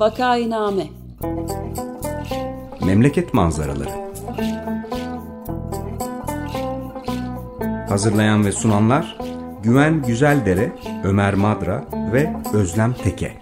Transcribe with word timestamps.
Vakainame 0.00 0.86
Memleket 2.86 3.34
manzaraları 3.34 3.90
Hazırlayan 7.88 8.46
ve 8.46 8.52
sunanlar 8.52 9.18
Güven 9.62 10.02
Güzeldere, 10.02 10.72
Ömer 11.04 11.34
Madra 11.34 11.88
ve 12.12 12.32
Özlem 12.54 12.94
Teke. 12.94 13.38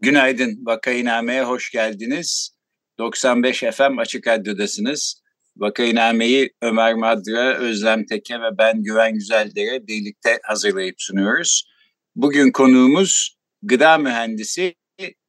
Günaydın, 0.00 0.66
Vakainame'ye 0.66 1.44
hoş 1.44 1.70
geldiniz. 1.70 2.56
95 2.98 3.60
FM 3.60 3.98
Açık 3.98 4.26
Radyo'dasınız. 4.26 5.25
Vakainame'yi 5.56 6.50
Ömer 6.62 6.94
Madra, 6.94 7.54
Özlem 7.54 8.06
Teke 8.06 8.40
ve 8.40 8.58
ben 8.58 8.82
Güven 8.82 9.14
Güzeldere 9.14 9.86
birlikte 9.86 10.38
hazırlayıp 10.42 10.94
sunuyoruz. 10.98 11.68
Bugün 12.16 12.52
konuğumuz 12.52 13.36
gıda 13.62 13.98
mühendisi 13.98 14.74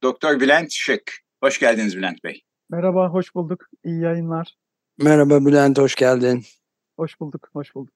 Doktor 0.03 0.39
Bülent 0.39 0.71
Şık. 0.71 1.11
Hoş 1.43 1.59
geldiniz 1.59 1.97
Bülent 1.97 2.23
Bey. 2.23 2.41
Merhaba, 2.69 3.09
hoş 3.09 3.35
bulduk. 3.35 3.65
İyi 3.85 4.01
yayınlar. 4.01 4.55
Merhaba 4.97 5.45
Bülent, 5.45 5.77
hoş 5.77 5.95
geldin. 5.95 6.43
Hoş 6.97 7.19
bulduk, 7.19 7.49
hoş 7.53 7.75
bulduk. 7.75 7.93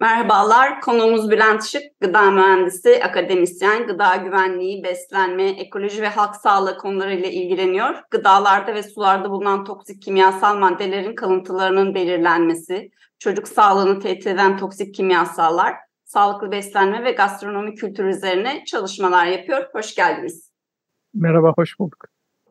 Merhabalar, 0.00 0.80
konuğumuz 0.80 1.30
Bülent 1.30 1.64
Şık, 1.64 1.82
gıda 2.00 2.30
mühendisi, 2.30 3.04
akademisyen, 3.04 3.86
gıda 3.86 4.16
güvenliği, 4.16 4.84
beslenme, 4.84 5.48
ekoloji 5.48 6.02
ve 6.02 6.08
halk 6.08 6.36
sağlığı 6.36 6.78
konularıyla 6.78 7.28
ilgileniyor. 7.28 7.94
Gıdalarda 8.10 8.74
ve 8.74 8.82
sularda 8.82 9.30
bulunan 9.30 9.64
toksik 9.64 10.02
kimyasal 10.02 10.58
maddelerin 10.58 11.14
kalıntılarının 11.14 11.94
belirlenmesi, 11.94 12.90
çocuk 13.18 13.48
sağlığını 13.48 14.00
tehdit 14.00 14.26
eden 14.26 14.56
toksik 14.56 14.94
kimyasallar, 14.94 15.74
sağlıklı 16.04 16.50
beslenme 16.50 17.04
ve 17.04 17.10
gastronomi 17.10 17.74
kültürü 17.74 18.10
üzerine 18.10 18.64
çalışmalar 18.66 19.26
yapıyor. 19.26 19.68
Hoş 19.72 19.94
geldiniz. 19.94 20.50
Merhaba, 21.14 21.52
hoş 21.56 21.78
bulduk. 21.78 22.04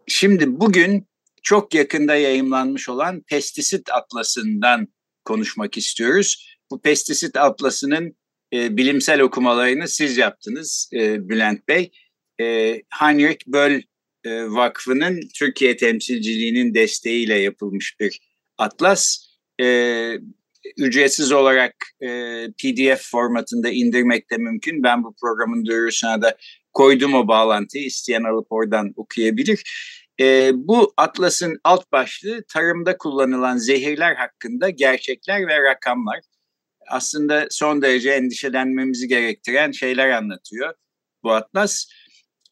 Şimdi 0.08 0.60
bugün 0.60 1.08
çok 1.44 1.74
yakında 1.74 2.16
yayımlanmış 2.16 2.90
olan 2.90 3.22
Pestisit 3.22 3.90
Atlası'ndan 3.92 4.88
konuşmak 5.26 5.78
istiyoruz. 5.78 6.55
Bu 6.72 6.82
Pestisit 6.82 7.38
Atlası'nın 7.38 8.16
e, 8.54 8.78
bilimsel 8.78 9.22
okumalarını 9.22 9.88
siz 9.88 10.18
yaptınız 10.18 10.90
e, 10.94 11.30
Bülent 11.30 11.68
Bey. 11.68 11.92
E, 12.40 12.46
Heinrich 13.00 13.48
Böll 13.48 13.82
e, 14.26 14.46
Vakfı'nın 14.46 15.20
Türkiye 15.36 15.78
temsilciliğinin 15.78 16.74
desteğiyle 16.74 17.36
yapılmış 17.36 18.00
bir 18.00 18.20
atlas. 18.58 19.18
E, 19.62 19.66
ücretsiz 20.78 21.32
olarak 21.32 21.76
e, 22.02 22.08
PDF 22.62 23.12
formatında 23.12 23.70
indirmek 23.70 24.32
de 24.32 24.38
mümkün. 24.38 24.84
Ben 24.84 25.04
bu 25.04 25.16
programın 25.22 25.66
duyurusuna 25.66 26.22
da 26.22 26.38
koydum 26.74 27.14
o 27.14 27.28
bağlantıyı. 27.28 27.86
İsteyen 27.86 28.24
alıp 28.24 28.48
oradan 28.50 28.94
okuyabilir. 28.96 29.64
E, 30.20 30.52
bu 30.54 30.94
atlasın 30.98 31.60
alt 31.64 31.92
başlığı 31.92 32.44
tarımda 32.54 32.98
kullanılan 32.98 33.58
zehirler 33.58 34.16
hakkında 34.16 34.70
gerçekler 34.70 35.48
ve 35.48 35.64
rakamlar. 35.64 36.20
Aslında 36.88 37.48
son 37.50 37.82
derece 37.82 38.12
endişelenmemizi 38.12 39.08
gerektiren 39.08 39.72
şeyler 39.72 40.10
anlatıyor 40.10 40.74
bu 41.24 41.32
atlas. 41.32 41.86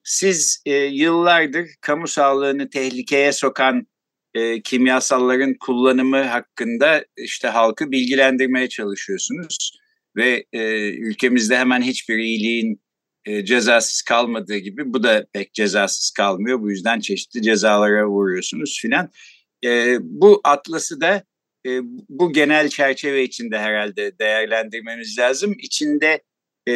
Siz 0.03 0.61
e, 0.65 0.75
yıllardır 0.75 1.67
kamu 1.81 2.07
sağlığını 2.07 2.69
tehlikeye 2.69 3.31
sokan 3.31 3.87
e, 4.33 4.61
kimyasalların 4.61 5.53
kullanımı 5.53 6.23
hakkında 6.23 7.05
işte 7.17 7.47
halkı 7.47 7.91
bilgilendirmeye 7.91 8.69
çalışıyorsunuz 8.69 9.77
ve 10.16 10.45
e, 10.53 10.89
ülkemizde 10.89 11.57
hemen 11.57 11.81
hiçbir 11.81 12.17
iyiliğin 12.17 12.81
e, 13.25 13.45
cezasız 13.45 14.01
kalmadığı 14.01 14.57
gibi 14.57 14.93
bu 14.93 15.03
da 15.03 15.25
pek 15.33 15.53
cezasız 15.53 16.11
kalmıyor. 16.11 16.61
Bu 16.61 16.72
yüzden 16.72 16.99
çeşitli 16.99 17.41
cezalara 17.41 18.07
vuruyorsunuz 18.07 18.79
filan. 18.81 19.09
E, 19.66 19.97
bu 20.01 20.41
atlası 20.43 21.01
da 21.01 21.23
e, 21.66 21.79
bu 22.09 22.34
genel 22.34 22.69
çerçeve 22.69 23.24
içinde 23.24 23.59
herhalde 23.59 24.19
değerlendirmemiz 24.19 25.19
lazım. 25.19 25.56
İçinde 25.59 26.22
e, 26.68 26.74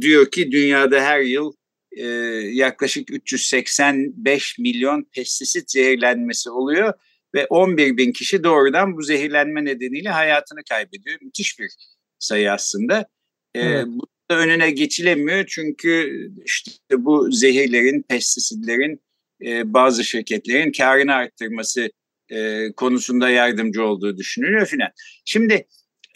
diyor 0.00 0.30
ki 0.30 0.52
dünyada 0.52 1.00
her 1.00 1.20
yıl 1.20 1.52
e, 1.92 2.06
yaklaşık 2.52 3.10
385 3.10 4.58
milyon 4.58 5.06
pestisit 5.12 5.70
zehirlenmesi 5.70 6.50
oluyor 6.50 6.92
ve 7.34 7.46
11 7.46 7.96
bin 7.96 8.12
kişi 8.12 8.44
doğrudan 8.44 8.96
bu 8.96 9.02
zehirlenme 9.02 9.64
nedeniyle 9.64 10.08
hayatını 10.08 10.60
kaybediyor. 10.68 11.18
Müthiş 11.22 11.58
bir 11.58 11.70
sayı 12.18 12.52
aslında. 12.52 13.06
E, 13.54 13.60
evet. 13.60 13.86
Bu 13.86 14.06
da 14.30 14.38
önüne 14.38 14.70
geçilemiyor 14.70 15.46
çünkü 15.46 16.20
işte 16.44 17.04
bu 17.04 17.32
zehirlerin, 17.32 18.02
pestisitlerin 18.02 19.00
e, 19.44 19.74
bazı 19.74 20.04
şirketlerin 20.04 20.72
karını 20.72 21.14
arttırması 21.14 21.90
e, 22.30 22.72
konusunda 22.72 23.30
yardımcı 23.30 23.84
olduğu 23.84 24.16
düşünülüyor 24.16 24.66
filan. 24.66 24.90
Şimdi 25.24 25.66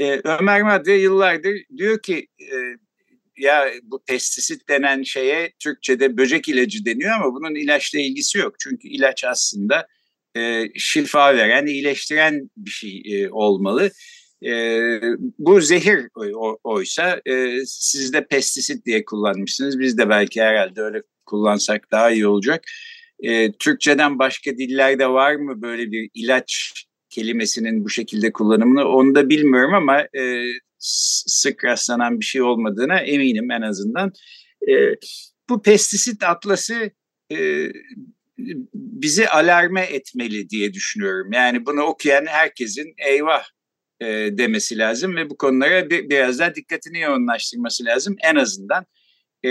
e, 0.01 0.21
Ömer 0.25 0.63
Madre 0.63 0.95
yıllardır 0.95 1.57
diyor 1.77 2.03
ki 2.03 2.29
e, 2.41 2.55
ya 3.39 3.71
bu 3.83 4.05
pestisit 4.05 4.69
denen 4.69 5.03
şeye 5.03 5.53
Türkçe'de 5.59 6.17
böcek 6.17 6.49
ilacı 6.49 6.85
deniyor 6.85 7.11
ama 7.11 7.35
bunun 7.35 7.55
ilaçla 7.55 8.01
ilgisi 8.01 8.39
yok. 8.39 8.55
Çünkü 8.59 8.89
ilaç 8.89 9.25
aslında 9.25 9.87
e, 10.37 10.65
şifa 10.77 11.37
veren, 11.37 11.67
iyileştiren 11.67 12.51
bir 12.57 12.71
şey 12.71 13.03
e, 13.07 13.31
olmalı. 13.31 13.91
E, 14.47 14.53
bu 15.39 15.61
zehir 15.61 16.09
oysa 16.65 17.21
e, 17.27 17.59
siz 17.67 18.13
de 18.13 18.27
pestisit 18.27 18.87
diye 18.87 19.05
kullanmışsınız. 19.05 19.79
Biz 19.79 19.99
de 19.99 20.09
belki 20.09 20.43
herhalde 20.43 20.81
öyle 20.83 21.03
kullansak 21.27 21.91
daha 21.91 22.11
iyi 22.11 22.27
olacak. 22.27 22.65
E, 23.25 23.53
Türkçeden 23.53 24.19
başka 24.19 24.59
dillerde 24.59 25.09
var 25.09 25.35
mı 25.35 25.63
böyle 25.63 25.91
bir 25.91 26.11
ilaç 26.15 26.73
kelimesinin 27.11 27.85
bu 27.85 27.91
şekilde 27.91 28.33
kullanımını 28.33 28.85
onu 28.85 29.15
da 29.15 29.29
bilmiyorum 29.29 29.75
ama 29.75 30.01
e, 30.01 30.43
sık 30.79 31.65
rastlanan 31.65 32.21
bir 32.21 32.25
şey 32.25 32.43
olmadığına 32.43 32.99
eminim 32.99 33.51
en 33.51 33.63
azından. 33.63 34.13
E, 34.69 34.75
bu 35.49 35.63
pestisit 35.63 36.23
atlası 36.23 36.91
e, 37.33 37.69
bizi 38.75 39.29
alarme 39.29 39.83
etmeli 39.83 40.51
diye 40.51 40.73
düşünüyorum. 40.73 41.33
Yani 41.33 41.67
bunu 41.67 41.83
okuyan 41.83 42.27
herkesin 42.27 42.95
eyvah 43.07 43.45
e, 44.01 44.07
demesi 44.39 44.79
lazım 44.79 45.17
ve 45.17 45.31
bu 45.31 45.37
konulara 45.37 45.91
bir, 45.91 46.11
biraz 46.11 46.39
daha 46.39 46.55
dikkatini 46.55 47.01
yoğunlaştırması 47.01 47.85
lazım 47.85 48.17
en 48.23 48.37
azından. 48.37 48.87
E, 49.45 49.51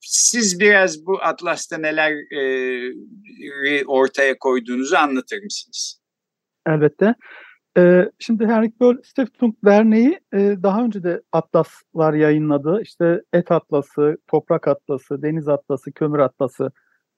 siz 0.00 0.60
biraz 0.60 1.06
bu 1.06 1.18
atlasta 1.22 1.78
neler 1.78 2.12
e, 2.12 3.84
ortaya 3.86 4.38
koyduğunuzu 4.38 4.96
anlatır 4.96 5.42
mısınız? 5.42 6.00
Elbette. 6.66 7.14
Ee, 7.76 8.10
şimdi 8.18 8.46
Henrik 8.46 8.80
Böll 8.80 8.96
Stiftung 9.02 9.54
Derneği 9.64 10.20
e, 10.34 10.38
daha 10.62 10.84
önce 10.84 11.02
de 11.02 11.22
atlaslar 11.32 12.14
yayınladı. 12.14 12.80
İşte 12.82 13.22
et 13.32 13.52
atlası, 13.52 14.16
toprak 14.28 14.68
atlası, 14.68 15.22
deniz 15.22 15.48
atlası, 15.48 15.92
kömür 15.92 16.18
atlası 16.18 16.70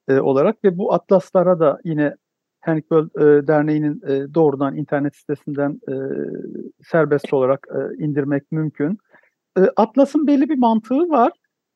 e, 0.09 0.21
olarak 0.21 0.65
ve 0.65 0.79
bu 0.79 0.93
atlaslara 0.93 1.61
da 1.61 1.79
yine 1.85 2.15
Henrik 2.61 2.91
Böll 2.91 3.07
e, 3.07 3.47
Derneği'nin 3.47 4.03
e, 4.07 4.35
doğrudan 4.35 4.77
internet 4.77 5.17
sitesinden 5.17 5.81
e, 5.89 5.95
serbest 6.85 7.33
olarak 7.33 7.67
e, 7.71 8.05
indirmek 8.05 8.53
mümkün. 8.53 8.99
E, 9.59 9.61
Atlas'ın 9.77 10.27
belli 10.27 10.49
bir 10.49 10.59
mantığı 10.59 11.09
var 11.09 11.33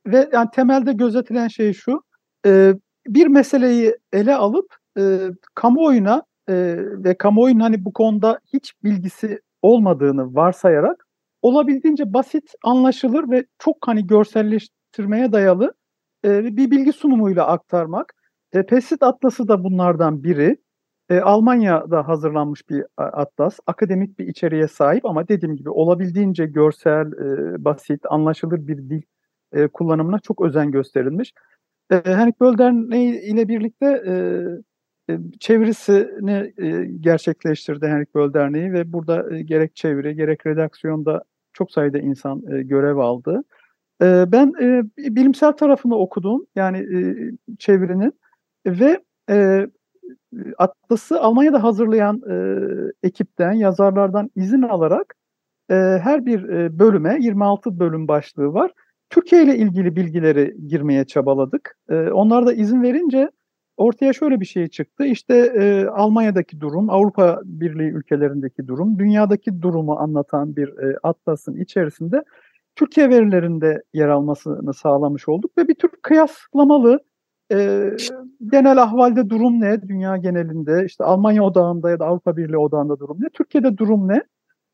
ve 0.07 0.29
yani 0.33 0.49
temelde 0.55 0.93
gözetilen 0.93 1.49
şey 1.49 1.73
şu, 1.73 2.03
e, 2.47 2.75
bir 3.07 3.27
meseleyi 3.27 3.97
ele 4.13 4.35
alıp 4.35 4.77
e, 4.99 5.19
kamuoyuna 5.55 6.23
e, 6.49 6.55
ve 6.79 7.19
kamuoyunun 7.19 7.61
hani 7.61 7.85
bu 7.85 7.93
konuda 7.93 8.41
hiç 8.53 8.73
bilgisi 8.85 9.41
olmadığını 9.63 10.35
varsayarak 10.35 11.07
olabildiğince 11.43 12.13
basit, 12.15 12.53
anlaşılır 12.65 13.31
ve 13.31 13.45
çok 13.59 13.77
hani 13.87 14.07
görselleştirmeye 14.07 15.33
dayalı 15.33 15.75
e, 16.25 16.57
bir 16.57 16.71
bilgi 16.71 16.93
sunumuyla 16.93 17.47
aktarmak. 17.47 18.15
E, 18.53 18.67
Pesit 18.67 19.03
Atlası 19.03 19.49
da 19.49 19.65
bunlardan 19.65 20.25
biri. 20.25 20.57
E, 21.09 21.21
Almanya'da 21.21 22.09
hazırlanmış 22.09 22.69
bir 22.71 22.85
atlas. 22.97 23.59
Akademik 23.67 24.19
bir 24.19 24.29
içeriğe 24.29 24.69
sahip 24.69 25.07
ama 25.07 25.29
dediğim 25.29 25.57
gibi 25.57 25.71
olabildiğince 25.71 26.47
görsel, 26.47 27.07
e, 27.07 27.65
basit, 27.65 28.01
anlaşılır 28.11 28.67
bir 28.67 28.77
dil 28.77 29.03
e, 29.53 29.69
kullanımına 29.69 30.19
çok 30.19 30.41
özen 30.41 30.71
gösterilmiş. 30.71 31.33
E, 31.91 32.03
Henrik 32.05 32.41
Böll 32.41 32.59
Derneği 32.59 33.21
ile 33.21 33.49
birlikte 33.49 33.87
e, 34.07 34.15
e, 35.13 35.19
çevirisini 35.41 36.53
e, 36.59 36.85
gerçekleştirdi 37.01 37.87
Henrik 37.87 38.15
Böll 38.15 38.35
Derneği 38.35 38.73
ve 38.73 38.93
burada 38.93 39.37
e, 39.37 39.43
gerek 39.43 39.77
çeviri 39.77 40.17
gerek 40.17 40.47
redaksiyonda 40.47 41.23
çok 41.53 41.73
sayıda 41.73 41.99
insan 41.99 42.43
e, 42.53 42.63
görev 42.63 42.97
aldı. 42.97 43.45
E, 44.03 44.33
ben 44.33 44.53
e, 44.61 44.83
bilimsel 44.99 45.53
tarafını 45.53 45.97
okudum 45.97 46.47
yani 46.55 46.79
e, 46.79 47.01
çevirinin 47.59 48.13
ve 48.67 49.01
e, 49.31 49.67
Atlas'ı 50.59 51.21
Almanya'da 51.21 51.63
hazırlayan 51.63 52.23
e, 52.31 52.35
ekipten, 53.03 53.53
yazarlardan 53.53 54.31
izin 54.37 54.63
alarak 54.63 55.15
e, 55.71 55.75
her 55.75 56.27
bir 56.27 56.49
e, 56.49 56.79
bölüme 56.79 57.19
26 57.21 57.79
bölüm 57.79 58.09
başlığı 58.09 58.55
var. 58.55 58.73
Türkiye 59.11 59.45
ile 59.45 59.57
ilgili 59.57 59.97
bilgileri 59.97 60.57
girmeye 60.69 61.05
çabaladık. 61.05 61.79
E, 61.89 61.95
onlar 61.95 62.47
da 62.47 62.53
izin 62.53 62.83
verince 62.83 63.31
ortaya 63.77 64.13
şöyle 64.13 64.41
bir 64.41 64.47
şey 64.47 64.69
çıktı. 64.69 65.05
İşte 65.05 65.35
e, 65.37 65.87
Almanya'daki 65.87 66.61
durum, 66.61 66.91
Avrupa 66.91 67.41
Birliği 67.45 67.91
ülkelerindeki 67.91 68.69
durum, 68.69 68.99
dünyadaki 68.99 69.63
durumu 69.63 69.93
anlatan 69.93 70.57
bir 70.57 70.69
e, 70.69 70.97
atlasın 71.03 71.57
içerisinde 71.57 72.23
Türkiye 72.77 73.11
verilerinde 73.11 73.83
yer 73.95 74.09
almasını 74.09 74.75
sağlamış 74.75 75.29
olduk 75.29 75.59
ve 75.59 75.69
bir 75.69 75.75
tür 75.75 75.91
kıyaslamalı 76.03 77.01
e, 77.53 77.91
genel 78.53 78.83
ahvalde 78.83 79.31
durum 79.31 79.61
ne? 79.61 79.83
Dünya 79.89 80.17
genelinde 80.17 80.85
işte 80.87 81.05
Almanya 81.05 81.45
odağında 81.45 81.91
ya 81.91 81.99
da 81.99 82.07
Avrupa 82.07 82.37
Birliği 82.37 82.59
odağında 82.59 82.99
durum 82.99 83.17
ne? 83.21 83.29
Türkiye'de 83.29 83.77
durum 83.77 84.09
ne? 84.09 84.23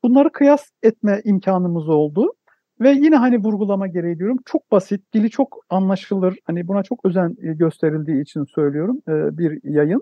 Bunları 0.03 0.31
kıyas 0.31 0.71
etme 0.83 1.21
imkanımız 1.23 1.89
oldu. 1.89 2.33
Ve 2.81 2.91
yine 2.91 3.15
hani 3.15 3.37
vurgulama 3.37 3.87
gereği 3.87 4.19
diyorum 4.19 4.37
çok 4.45 4.71
basit, 4.71 5.13
dili 5.13 5.29
çok 5.29 5.65
anlaşılır. 5.69 6.39
Hani 6.43 6.67
buna 6.67 6.83
çok 6.83 7.05
özen 7.05 7.35
gösterildiği 7.39 8.21
için 8.21 8.43
söylüyorum 8.43 9.01
e, 9.07 9.37
bir 9.37 9.59
yayın. 9.63 10.01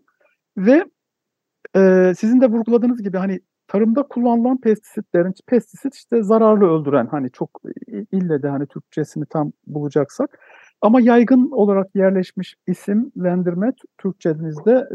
Ve 0.57 0.85
e, 1.75 2.13
sizin 2.17 2.41
de 2.41 2.47
vurguladığınız 2.47 3.03
gibi 3.03 3.17
hani 3.17 3.39
tarımda 3.67 4.03
kullanılan 4.03 4.61
pestisitlerin 4.61 5.33
pestisit 5.47 5.95
işte 5.95 6.23
zararlı 6.23 6.65
öldüren 6.65 7.07
hani 7.07 7.31
çok 7.31 7.61
ille 8.11 8.43
de 8.43 8.47
hani 8.49 8.67
Türkçesini 8.67 9.25
tam 9.25 9.51
bulacaksak 9.67 10.39
ama 10.81 11.01
yaygın 11.01 11.51
olarak 11.51 11.95
yerleşmiş 11.95 12.55
isimlendirme 12.67 13.73
Türkçemizde 13.97 14.87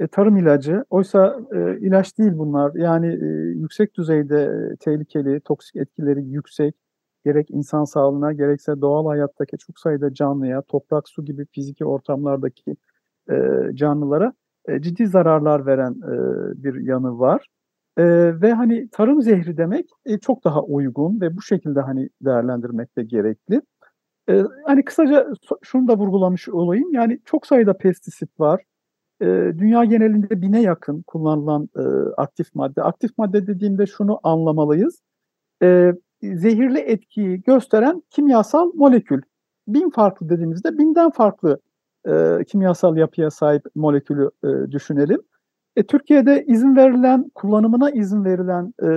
e, 0.00 0.04
e, 0.04 0.06
tarım 0.06 0.36
ilacı. 0.36 0.84
Oysa 0.90 1.40
e, 1.52 1.78
ilaç 1.80 2.18
değil 2.18 2.32
bunlar. 2.34 2.74
Yani 2.74 3.06
e, 3.06 3.26
yüksek 3.58 3.94
düzeyde 3.94 4.42
e, 4.42 4.76
tehlikeli, 4.76 5.40
toksik 5.40 5.76
etkileri 5.76 6.24
yüksek. 6.24 6.74
Gerek 7.24 7.50
insan 7.50 7.84
sağlığına 7.84 8.32
gerekse 8.32 8.80
doğal 8.80 9.06
hayattaki 9.06 9.58
çok 9.58 9.78
sayıda 9.78 10.14
canlıya, 10.14 10.62
toprak, 10.62 11.08
su 11.08 11.24
gibi 11.24 11.46
fiziki 11.52 11.84
ortamlardaki 11.84 12.76
e, 13.30 13.34
canlılara 13.74 14.32
e, 14.68 14.82
ciddi 14.82 15.06
zararlar 15.06 15.66
veren 15.66 15.92
e, 15.92 16.14
bir 16.64 16.86
yanı 16.86 17.18
var. 17.18 17.46
E, 17.96 18.04
ve 18.40 18.52
hani 18.52 18.88
tarım 18.88 19.22
zehri 19.22 19.56
demek 19.56 19.90
e, 20.06 20.18
çok 20.18 20.44
daha 20.44 20.62
uygun 20.62 21.20
ve 21.20 21.36
bu 21.36 21.42
şekilde 21.42 21.80
hani 21.80 22.08
değerlendirmek 22.20 22.96
de 22.96 23.02
gerekli. 23.02 23.62
E, 24.28 24.42
hani 24.66 24.84
kısaca 24.84 25.26
şunu 25.62 25.88
da 25.88 25.98
vurgulamış 25.98 26.48
olayım. 26.48 26.92
Yani 26.92 27.20
çok 27.24 27.46
sayıda 27.46 27.76
pestisit 27.76 28.40
var. 28.40 28.62
E, 29.20 29.26
dünya 29.58 29.84
genelinde 29.84 30.42
bine 30.42 30.62
yakın 30.62 31.02
kullanılan 31.02 31.68
e, 31.76 31.82
aktif 32.16 32.54
madde. 32.54 32.82
Aktif 32.82 33.18
madde 33.18 33.46
dediğimde 33.46 33.86
şunu 33.86 34.20
anlamalıyız. 34.22 35.02
E, 35.62 35.92
zehirli 36.36 36.78
etkiyi 36.78 37.42
gösteren 37.42 38.02
kimyasal 38.10 38.72
molekül. 38.74 39.22
Bin 39.68 39.90
farklı 39.90 40.28
dediğimizde 40.28 40.78
binden 40.78 41.10
farklı 41.10 41.60
e, 42.08 42.38
kimyasal 42.48 42.96
yapıya 42.96 43.30
sahip 43.30 43.62
molekülü 43.74 44.30
e, 44.44 44.72
düşünelim. 44.72 45.22
E, 45.76 45.82
Türkiye'de 45.86 46.44
izin 46.46 46.76
verilen, 46.76 47.30
kullanımına 47.34 47.90
izin 47.90 48.24
verilen 48.24 48.74
e, 48.82 48.88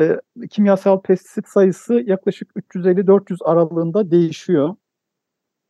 e, 0.00 0.20
kimyasal 0.50 1.00
pestisit 1.00 1.48
sayısı 1.48 1.94
yaklaşık 1.94 2.50
350-400 2.56 3.44
aralığında 3.44 4.10
değişiyor. 4.10 4.74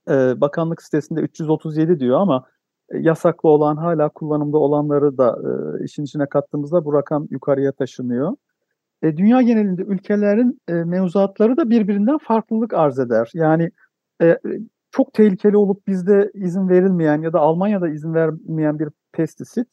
E, 0.09 0.41
bakanlık 0.41 0.83
sitesinde 0.83 1.21
337 1.21 2.01
diyor 2.01 2.21
ama 2.21 2.47
e, 2.91 2.99
yasaklı 2.99 3.49
olan, 3.49 3.77
hala 3.77 4.09
kullanımda 4.09 4.59
olanları 4.59 5.19
da 5.19 5.39
e, 5.45 5.85
işin 5.85 6.05
içine 6.05 6.27
kattığımızda 6.27 6.85
bu 6.85 6.93
rakam 6.95 7.27
yukarıya 7.31 7.73
taşınıyor. 7.73 8.37
E, 9.05 9.17
dünya 9.17 9.43
genelinde 9.43 9.83
ülkelerin 9.83 10.61
e, 10.69 10.73
mevzuatları 10.73 11.57
da 11.57 11.71
birbirinden 11.71 12.19
farklılık 12.19 12.75
arz 12.75 12.99
eder. 12.99 13.31
Yani 13.35 13.71
e, 14.23 14.39
çok 14.91 15.13
tehlikeli 15.13 15.57
olup 15.57 15.87
bizde 15.87 16.31
izin 16.35 16.69
verilmeyen 16.69 17.23
ya 17.23 17.33
da 17.33 17.41
Almanya'da 17.41 17.89
izin 17.89 18.15
vermeyen 18.15 18.79
bir 18.79 18.89
pestisit 19.13 19.69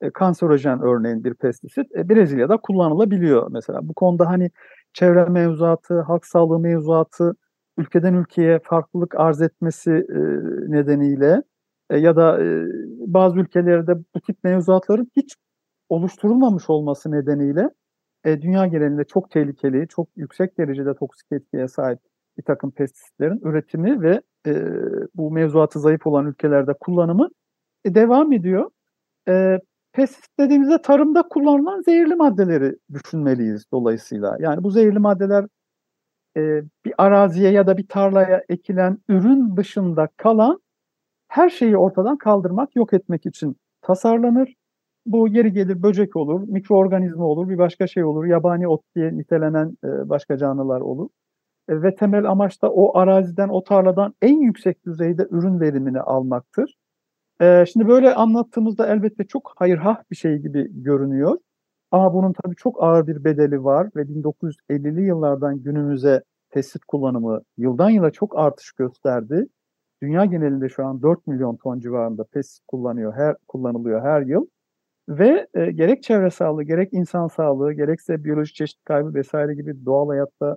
e, 0.00 0.10
kanserojen 0.10 0.82
örneğin 0.82 1.24
bir 1.24 1.34
pestisit 1.34 1.86
e, 1.96 2.08
Brezilya'da 2.08 2.56
kullanılabiliyor 2.56 3.50
mesela. 3.50 3.88
Bu 3.88 3.94
konuda 3.94 4.28
hani 4.28 4.50
çevre 4.92 5.24
mevzuatı, 5.24 6.00
halk 6.00 6.26
sağlığı 6.26 6.58
mevzuatı 6.58 7.34
ülkeden 7.78 8.14
ülkeye 8.14 8.60
farklılık 8.64 9.14
arz 9.14 9.42
etmesi 9.42 9.90
e, 9.90 10.18
nedeniyle 10.72 11.42
e, 11.90 11.98
ya 11.98 12.16
da 12.16 12.44
e, 12.44 12.66
bazı 13.06 13.38
ülkelerde 13.38 13.92
bu 14.14 14.20
tip 14.20 14.44
mevzuatların 14.44 15.10
hiç 15.16 15.36
oluşturulmamış 15.88 16.70
olması 16.70 17.10
nedeniyle 17.10 17.70
e, 18.26 18.42
dünya 18.42 18.66
genelinde 18.66 19.04
çok 19.04 19.30
tehlikeli, 19.30 19.88
çok 19.88 20.08
yüksek 20.16 20.58
derecede 20.58 20.94
toksik 20.94 21.32
etkiye 21.32 21.68
sahip 21.68 21.98
bir 22.38 22.42
takım 22.42 22.70
pestisitlerin 22.70 23.40
üretimi 23.44 24.02
ve 24.02 24.20
e, 24.46 24.52
bu 25.14 25.30
mevzuatı 25.30 25.80
zayıf 25.80 26.06
olan 26.06 26.26
ülkelerde 26.26 26.72
kullanımı 26.80 27.28
e, 27.84 27.94
devam 27.94 28.32
ediyor. 28.32 28.70
E, 29.28 29.58
pestisit 29.92 30.38
dediğimizde 30.40 30.82
tarımda 30.82 31.22
kullanılan 31.22 31.82
zehirli 31.82 32.14
maddeleri 32.14 32.76
düşünmeliyiz 32.92 33.64
dolayısıyla. 33.72 34.36
Yani 34.40 34.62
bu 34.62 34.70
zehirli 34.70 34.98
maddeler 34.98 35.46
e, 36.36 36.62
bir 36.84 36.94
araziye 36.98 37.50
ya 37.50 37.66
da 37.66 37.76
bir 37.76 37.88
tarlaya 37.88 38.44
ekilen 38.48 38.98
ürün 39.08 39.56
dışında 39.56 40.08
kalan 40.16 40.60
her 41.28 41.50
şeyi 41.50 41.76
ortadan 41.76 42.18
kaldırmak, 42.18 42.76
yok 42.76 42.92
etmek 42.92 43.26
için 43.26 43.56
tasarlanır. 43.82 44.54
Bu 45.06 45.28
yeri 45.28 45.52
gelir 45.52 45.82
böcek 45.82 46.16
olur, 46.16 46.48
mikroorganizma 46.48 47.24
olur, 47.24 47.48
bir 47.48 47.58
başka 47.58 47.86
şey 47.86 48.04
olur, 48.04 48.24
yabani 48.24 48.68
ot 48.68 48.80
diye 48.96 49.18
nitelenen 49.18 49.76
e, 49.84 50.08
başka 50.08 50.36
canlılar 50.36 50.80
olur. 50.80 51.08
E, 51.68 51.82
ve 51.82 51.94
temel 51.94 52.24
amaç 52.30 52.62
da 52.62 52.72
o 52.72 52.98
araziden, 52.98 53.48
o 53.48 53.64
tarladan 53.64 54.14
en 54.22 54.40
yüksek 54.40 54.86
düzeyde 54.86 55.26
ürün 55.30 55.60
verimini 55.60 56.00
almaktır. 56.00 56.76
E, 57.40 57.64
şimdi 57.72 57.88
böyle 57.88 58.14
anlattığımızda 58.14 58.86
elbette 58.86 59.24
çok 59.24 59.52
hayırhah 59.56 60.02
bir 60.10 60.16
şey 60.16 60.38
gibi 60.38 60.82
görünüyor. 60.82 61.38
Ama 61.90 62.14
bunun 62.14 62.32
tabii 62.44 62.56
çok 62.56 62.82
ağır 62.82 63.06
bir 63.06 63.24
bedeli 63.24 63.64
var 63.64 63.88
ve 63.96 64.02
1950'li 64.02 65.02
yıllardan 65.02 65.62
günümüze 65.62 66.22
pestisit 66.50 66.84
kullanımı 66.84 67.42
yıldan 67.56 67.90
yıla 67.90 68.10
çok 68.10 68.38
artış 68.38 68.72
gösterdi. 68.72 69.46
Dünya 70.02 70.24
genelinde 70.24 70.68
şu 70.68 70.86
an 70.86 71.02
4 71.02 71.26
milyon 71.26 71.56
ton 71.56 71.78
civarında 71.78 72.24
pestisit 72.24 72.66
kullanıyor, 72.66 73.14
her 73.14 73.36
kullanılıyor 73.48 74.02
her 74.02 74.22
yıl. 74.22 74.46
Ve 75.08 75.46
e, 75.54 75.70
gerek 75.70 76.02
çevre 76.02 76.30
sağlığı, 76.30 76.62
gerek 76.62 76.88
insan 76.92 77.28
sağlığı, 77.28 77.72
gerekse 77.72 78.24
biyolojik 78.24 78.54
çeşit 78.54 78.84
kaybı 78.84 79.14
vesaire 79.14 79.54
gibi 79.54 79.84
doğal 79.84 80.08
hayatta 80.08 80.56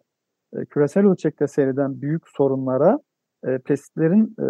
e, 0.54 0.66
küresel 0.66 1.06
ölçekte 1.06 1.48
seyreden 1.48 2.02
büyük 2.02 2.30
sorunlara 2.30 3.00
e, 3.48 3.58
pestisitlerin 3.58 4.36
e, 4.40 4.48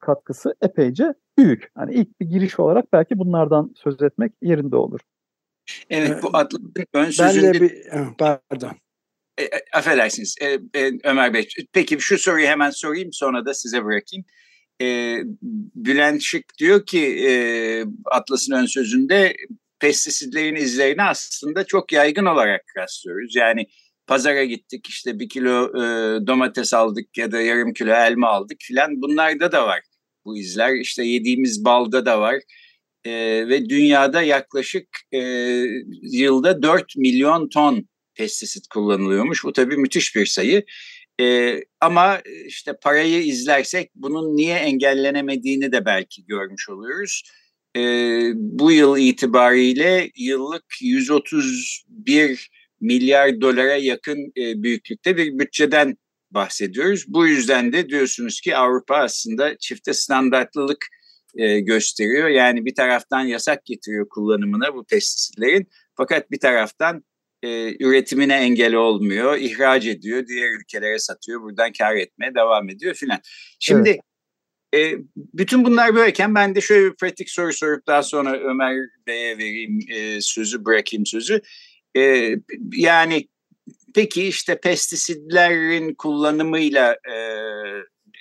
katkısı 0.00 0.54
epeyce 0.62 1.14
büyük. 1.38 1.68
Hani 1.74 1.94
ilk 1.94 2.20
bir 2.20 2.26
giriş 2.26 2.60
olarak 2.60 2.92
belki 2.92 3.18
bunlardan 3.18 3.72
söz 3.76 4.02
etmek 4.02 4.32
yerinde 4.42 4.76
olur. 4.76 5.00
Evet 5.90 6.22
bu 6.22 6.30
adlı 6.32 6.58
ön 6.92 7.10
sözünde... 7.10 7.46
Ben 7.46 7.54
de 7.54 7.60
bir, 7.60 7.72
pardon. 8.18 8.72
E, 9.38 9.42
e, 9.42 9.48
affedersiniz 9.72 10.36
e, 10.40 10.46
e, 10.80 10.92
Ömer 11.04 11.34
Bey. 11.34 11.48
Peki 11.72 12.00
şu 12.00 12.18
soruyu 12.18 12.46
hemen 12.46 12.70
sorayım 12.70 13.12
sonra 13.12 13.46
da 13.46 13.54
size 13.54 13.84
bırakayım. 13.84 14.24
E, 14.80 15.18
Bülent 15.74 16.22
Şık 16.22 16.58
diyor 16.58 16.86
ki 16.86 17.26
e, 17.28 17.32
Atlas'ın 18.04 18.54
ön 18.54 18.66
sözünde 18.66 19.36
pestisitlerin 19.80 20.54
izlerini 20.54 21.02
aslında 21.02 21.64
çok 21.64 21.92
yaygın 21.92 22.26
olarak 22.26 22.64
rastlıyoruz. 22.76 23.36
Yani 23.36 23.66
pazara 24.06 24.44
gittik 24.44 24.86
işte 24.88 25.18
bir 25.18 25.28
kilo 25.28 25.68
e, 25.68 25.82
domates 26.26 26.74
aldık 26.74 27.18
ya 27.18 27.32
da 27.32 27.40
yarım 27.40 27.72
kilo 27.72 27.92
elma 27.92 28.28
aldık 28.28 28.58
filan 28.60 29.02
bunlarda 29.02 29.52
da 29.52 29.66
var 29.66 29.80
bu 30.24 30.38
izler. 30.38 30.74
İşte 30.74 31.04
yediğimiz 31.04 31.64
balda 31.64 32.06
da 32.06 32.20
var 32.20 32.40
e, 33.04 33.12
ve 33.48 33.68
dünyada 33.68 34.22
yaklaşık 34.22 34.88
e, 35.12 35.18
yılda 36.02 36.62
4 36.62 36.96
milyon 36.96 37.48
ton 37.48 37.88
pestisit 38.14 38.68
kullanılıyormuş. 38.68 39.44
Bu 39.44 39.52
tabii 39.52 39.76
müthiş 39.76 40.16
bir 40.16 40.26
sayı. 40.26 40.64
E, 41.20 41.56
ama 41.80 42.20
işte 42.46 42.72
parayı 42.82 43.22
izlersek 43.22 43.90
bunun 43.94 44.36
niye 44.36 44.56
engellenemediğini 44.56 45.72
de 45.72 45.84
belki 45.84 46.26
görmüş 46.26 46.68
oluyoruz. 46.68 47.22
E, 47.76 47.80
bu 48.34 48.72
yıl 48.72 48.96
itibariyle 48.98 50.10
yıllık 50.16 50.64
131 50.80 52.50
milyar 52.80 53.40
dolara 53.40 53.76
yakın 53.76 54.32
e, 54.36 54.62
büyüklükte 54.62 55.16
bir 55.16 55.38
bütçeden 55.38 55.96
bahsediyoruz. 56.30 57.04
Bu 57.08 57.26
yüzden 57.26 57.72
de 57.72 57.88
diyorsunuz 57.88 58.40
ki 58.40 58.56
Avrupa 58.56 58.96
aslında 58.96 59.58
çifte 59.58 59.92
standartlılık 59.92 60.86
e, 61.36 61.60
gösteriyor. 61.60 62.28
Yani 62.28 62.64
bir 62.64 62.74
taraftan 62.74 63.20
yasak 63.20 63.64
getiriyor 63.64 64.08
kullanımına 64.08 64.74
bu 64.74 64.84
pestisitlerin 64.84 65.68
fakat 65.96 66.30
bir 66.30 66.40
taraftan 66.40 67.04
e, 67.42 67.76
üretimine 67.84 68.34
engel 68.34 68.74
olmuyor, 68.74 69.36
ihraç 69.36 69.86
ediyor, 69.86 70.26
diğer 70.26 70.48
ülkelere 70.60 70.98
satıyor, 70.98 71.42
buradan 71.42 71.72
kar 71.72 71.96
etmeye 71.96 72.34
devam 72.34 72.68
ediyor 72.68 72.94
filan. 72.94 73.18
Şimdi 73.60 74.00
evet. 74.74 74.94
e, 74.94 74.98
bütün 75.16 75.64
bunlar 75.64 75.94
böyleyken 75.94 76.34
ben 76.34 76.54
de 76.54 76.60
şöyle 76.60 76.90
bir 76.90 76.96
pratik 76.96 77.30
soru 77.30 77.52
sorup 77.52 77.86
daha 77.86 78.02
sonra 78.02 78.38
Ömer 78.40 78.76
Bey'e 79.06 79.38
vereyim 79.38 79.78
e, 79.90 80.20
sözü, 80.20 80.64
bırakayım 80.64 81.06
sözü. 81.06 81.40
E, 81.96 82.34
yani 82.72 83.28
peki 83.94 84.26
işte 84.26 84.60
pestisitlerin 84.60 85.94
kullanımıyla 85.94 86.92
e, 86.92 87.16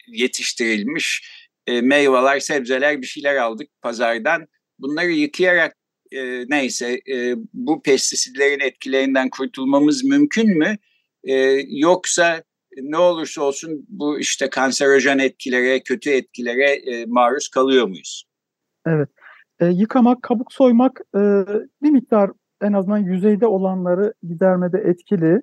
yetiştirilmiş 0.08 1.30
e, 1.68 1.82
meyveler, 1.82 2.40
sebzeler 2.40 3.02
bir 3.02 3.08
şeyler 3.08 3.36
aldık 3.36 3.70
pazardan. 3.82 4.48
Bunları 4.80 5.12
yıkayarak 5.12 5.79
e, 6.12 6.50
neyse 6.50 7.00
e, 7.14 7.36
bu 7.54 7.82
pestisitlerin 7.82 8.60
etkilerinden 8.60 9.30
kurtulmamız 9.30 10.04
mümkün 10.04 10.58
mü? 10.58 10.76
E, 11.24 11.34
yoksa 11.68 12.44
ne 12.82 12.98
olursa 12.98 13.42
olsun 13.42 13.86
bu 13.90 14.20
işte 14.20 14.50
kanserojen 14.50 15.20
etkilere, 15.20 15.80
kötü 15.80 16.10
etkilere 16.10 16.72
e, 16.72 17.06
maruz 17.06 17.50
kalıyor 17.50 17.88
muyuz? 17.88 18.24
Evet. 18.86 19.10
E, 19.60 19.66
yıkamak, 19.66 20.22
kabuk 20.24 20.54
soymak 20.54 21.02
e, 21.16 21.20
bir 21.82 21.92
miktar 21.92 22.32
en 22.62 22.74
azından 22.74 22.98
yüzeyde 22.98 23.48
olanları 23.48 24.14
gidermede 24.24 24.78
etkili. 24.78 25.42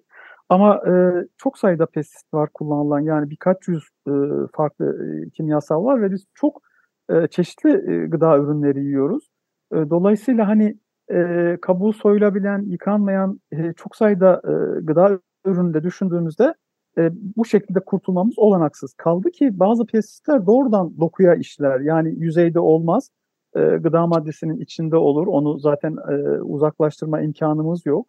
Ama 0.49 0.75
e, 0.77 0.93
çok 1.37 1.59
sayıda 1.59 1.87
pestisit 1.87 2.35
var 2.35 2.51
kullanılan 2.55 3.01
yani 3.01 3.31
birkaç 3.31 3.69
yüz 3.69 3.85
e, 4.09 4.13
farklı 4.57 4.85
e, 4.87 5.31
kimyasal 5.31 5.85
var 5.85 6.03
ve 6.03 6.11
biz 6.13 6.27
çok 6.35 6.63
e, 7.11 7.27
çeşitli 7.31 7.71
e, 7.71 8.07
gıda 8.07 8.39
ürünleri 8.39 8.85
yiyoruz. 8.85 9.29
Dolayısıyla 9.73 10.49
hani 10.49 10.77
e, 11.13 11.57
kabuğu 11.63 11.93
soyulabilen, 11.93 12.63
yıkanmayan 12.63 13.41
e, 13.53 13.73
çok 13.73 13.97
sayıda 13.97 14.43
e, 14.45 14.81
gıda 14.81 15.19
üründe 15.45 15.83
düşündüğümüzde 15.83 16.55
e, 16.99 17.11
bu 17.37 17.45
şekilde 17.45 17.81
kurtulmamız 17.81 18.39
olanaksız. 18.39 18.95
Kaldı 18.95 19.31
ki 19.31 19.59
bazı 19.61 19.87
pestisitler 19.87 20.47
doğrudan 20.47 21.01
dokuya 21.01 21.35
işler. 21.35 21.81
Yani 21.81 22.15
yüzeyde 22.19 22.61
olmaz. 22.61 23.11
E, 23.57 23.61
gıda 23.61 24.07
maddesinin 24.07 24.61
içinde 24.61 24.97
olur. 24.97 25.27
Onu 25.27 25.59
zaten 25.59 25.97
e, 26.11 26.15
uzaklaştırma 26.41 27.21
imkanımız 27.21 27.87
yok. 27.87 28.07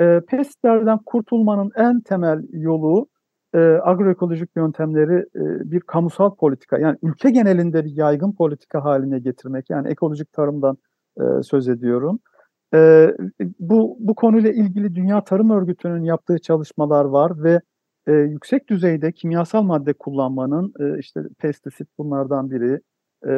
E, 0.00 0.20
pestisitlerden 0.28 0.98
kurtulmanın 0.98 1.70
en 1.76 2.00
temel 2.00 2.42
yolu 2.52 3.06
e, 3.54 3.58
agroekolojik 3.58 4.50
yöntemleri 4.56 5.18
e, 5.18 5.70
bir 5.70 5.80
kamusal 5.80 6.34
politika 6.34 6.78
yani 6.78 6.98
ülke 7.02 7.30
genelinde 7.30 7.84
bir 7.84 7.96
yaygın 7.96 8.32
politika 8.32 8.84
haline 8.84 9.18
getirmek 9.18 9.70
yani 9.70 9.88
ekolojik 9.88 10.32
tarımdan 10.32 10.78
e, 11.20 11.42
söz 11.42 11.68
ediyorum. 11.68 12.18
E, 12.74 13.10
bu 13.60 13.96
bu 14.00 14.14
konuyla 14.14 14.50
ilgili 14.50 14.94
Dünya 14.94 15.24
Tarım 15.24 15.50
Örgütü'nün 15.50 16.04
yaptığı 16.04 16.38
çalışmalar 16.38 17.04
var 17.04 17.42
ve 17.42 17.60
e, 18.06 18.12
yüksek 18.12 18.68
düzeyde 18.68 19.12
kimyasal 19.12 19.62
madde 19.62 19.92
kullanmanın 19.92 20.72
e, 20.80 20.98
işte 20.98 21.20
pestisit 21.38 21.88
bunlardan 21.98 22.50
biri, 22.50 22.80
e, 23.26 23.32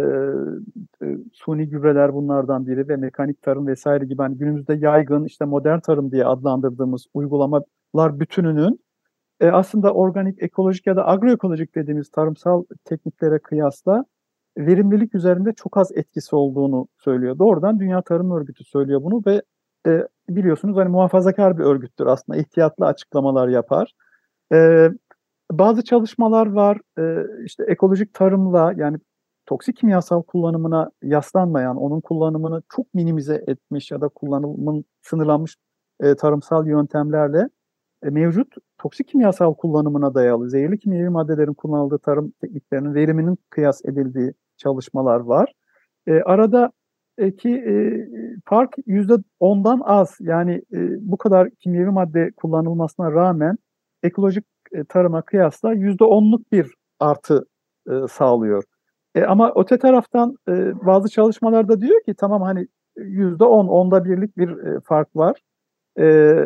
e, 1.06 1.16
suni 1.32 1.68
gübreler 1.68 2.14
bunlardan 2.14 2.66
biri 2.66 2.88
ve 2.88 2.96
mekanik 2.96 3.42
tarım 3.42 3.66
vesaire 3.66 4.04
gibi 4.04 4.22
hani 4.22 4.38
günümüzde 4.38 4.74
yaygın 4.74 5.24
işte 5.24 5.44
modern 5.44 5.80
tarım 5.80 6.12
diye 6.12 6.24
adlandırdığımız 6.24 7.06
uygulamalar 7.14 8.20
bütününün 8.20 8.80
e, 9.40 9.48
aslında 9.48 9.94
organik, 9.94 10.42
ekolojik 10.42 10.86
ya 10.86 10.96
da 10.96 11.08
agroekolojik 11.08 11.74
dediğimiz 11.74 12.10
tarımsal 12.10 12.64
tekniklere 12.84 13.38
kıyasla 13.38 14.04
verimlilik 14.58 15.14
üzerinde 15.14 15.52
çok 15.52 15.76
az 15.76 15.92
etkisi 15.94 16.36
olduğunu 16.36 16.88
söylüyor. 16.98 17.38
Doğrudan 17.38 17.80
Dünya 17.80 18.02
Tarım 18.02 18.30
Örgütü 18.30 18.64
söylüyor 18.64 19.02
bunu 19.02 19.22
ve 19.26 19.42
e, 19.86 20.08
biliyorsunuz 20.28 20.76
hani 20.76 20.88
muhafazakar 20.88 21.58
bir 21.58 21.64
örgüttür 21.64 22.06
aslında 22.06 22.38
ihtiyatlı 22.38 22.86
açıklamalar 22.86 23.48
yapar. 23.48 23.92
E, 24.52 24.88
bazı 25.52 25.84
çalışmalar 25.84 26.46
var 26.46 26.78
e, 26.98 27.24
işte 27.44 27.64
ekolojik 27.68 28.14
tarımla 28.14 28.72
yani 28.76 28.98
toksik 29.46 29.76
kimyasal 29.76 30.22
kullanımına 30.22 30.90
yaslanmayan, 31.02 31.76
onun 31.76 32.00
kullanımını 32.00 32.62
çok 32.76 32.94
minimize 32.94 33.44
etmiş 33.46 33.90
ya 33.90 34.00
da 34.00 34.08
kullanımın 34.08 34.84
sınırlanmış 35.02 35.56
e, 36.00 36.14
tarımsal 36.14 36.66
yöntemlerle 36.66 37.48
mevcut 38.10 38.54
toksik 38.78 39.08
kimyasal 39.08 39.54
kullanımına 39.54 40.14
dayalı 40.14 40.50
zehirli 40.50 40.78
kimyevi 40.78 41.08
maddelerin 41.08 41.54
kullanıldığı 41.54 41.98
tarım 41.98 42.32
tekniklerinin 42.40 42.94
veriminin 42.94 43.38
kıyas 43.50 43.84
edildiği 43.84 44.32
çalışmalar 44.56 45.20
var. 45.20 45.52
E, 46.06 46.20
arada 46.20 46.72
e, 47.18 47.36
ki 47.36 47.50
e, 47.50 47.74
fark 48.44 48.74
yüzde 48.86 49.14
ondan 49.40 49.80
az 49.84 50.16
yani 50.20 50.52
e, 50.72 50.78
bu 51.00 51.16
kadar 51.16 51.50
kimyevi 51.50 51.90
madde 51.90 52.30
kullanılmasına 52.36 53.12
rağmen 53.12 53.56
ekolojik 54.02 54.44
e, 54.72 54.84
tarıma 54.84 55.22
kıyasla 55.22 55.72
yüzde 55.72 56.04
onluk 56.04 56.52
bir 56.52 56.74
artı 57.00 57.44
e, 57.90 57.92
sağlıyor. 58.10 58.64
E, 59.14 59.24
ama 59.24 59.52
öte 59.56 59.78
taraftan 59.78 60.36
e, 60.48 60.52
bazı 60.86 61.08
çalışmalarda 61.08 61.80
diyor 61.80 62.02
ki 62.02 62.14
tamam 62.14 62.42
hani 62.42 62.66
yüzde 62.96 63.44
on, 63.44 63.68
onda 63.68 64.04
birlik 64.04 64.36
bir 64.36 64.48
e, 64.48 64.80
fark 64.80 65.16
var. 65.16 65.40
E, 65.98 66.36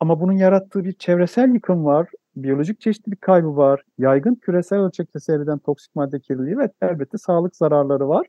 ama 0.00 0.20
bunun 0.20 0.32
yarattığı 0.32 0.84
bir 0.84 0.92
çevresel 0.92 1.54
yıkım 1.54 1.84
var, 1.84 2.08
biyolojik 2.36 2.80
çeşitlilik 2.80 3.22
kaybı 3.22 3.56
var, 3.56 3.82
yaygın 3.98 4.34
küresel 4.34 4.78
ölçekte 4.78 5.20
seyreden 5.20 5.58
toksik 5.58 5.94
madde 5.94 6.20
kirliliği 6.20 6.58
ve 6.58 6.70
elbette 6.82 7.18
sağlık 7.18 7.56
zararları 7.56 8.08
var. 8.08 8.26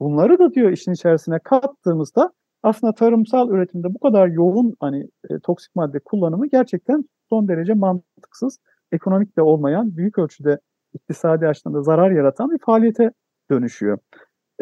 Bunları 0.00 0.38
da 0.38 0.54
diyor 0.54 0.70
işin 0.70 0.92
içerisine 0.92 1.38
kattığımızda 1.38 2.32
aslında 2.62 2.94
tarımsal 2.94 3.50
üretimde 3.50 3.94
bu 3.94 3.98
kadar 3.98 4.28
yoğun 4.28 4.76
hani 4.80 5.08
e, 5.30 5.38
toksik 5.38 5.76
madde 5.76 5.98
kullanımı 5.98 6.46
gerçekten 6.46 7.04
son 7.28 7.48
derece 7.48 7.74
mantıksız, 7.74 8.58
ekonomik 8.92 9.36
de 9.36 9.42
olmayan, 9.42 9.96
büyük 9.96 10.18
ölçüde 10.18 10.58
iktisadi 10.94 11.48
açıdan 11.48 11.74
da 11.74 11.82
zarar 11.82 12.10
yaratan 12.10 12.50
bir 12.50 12.58
faaliyete 12.58 13.10
dönüşüyor. 13.50 13.98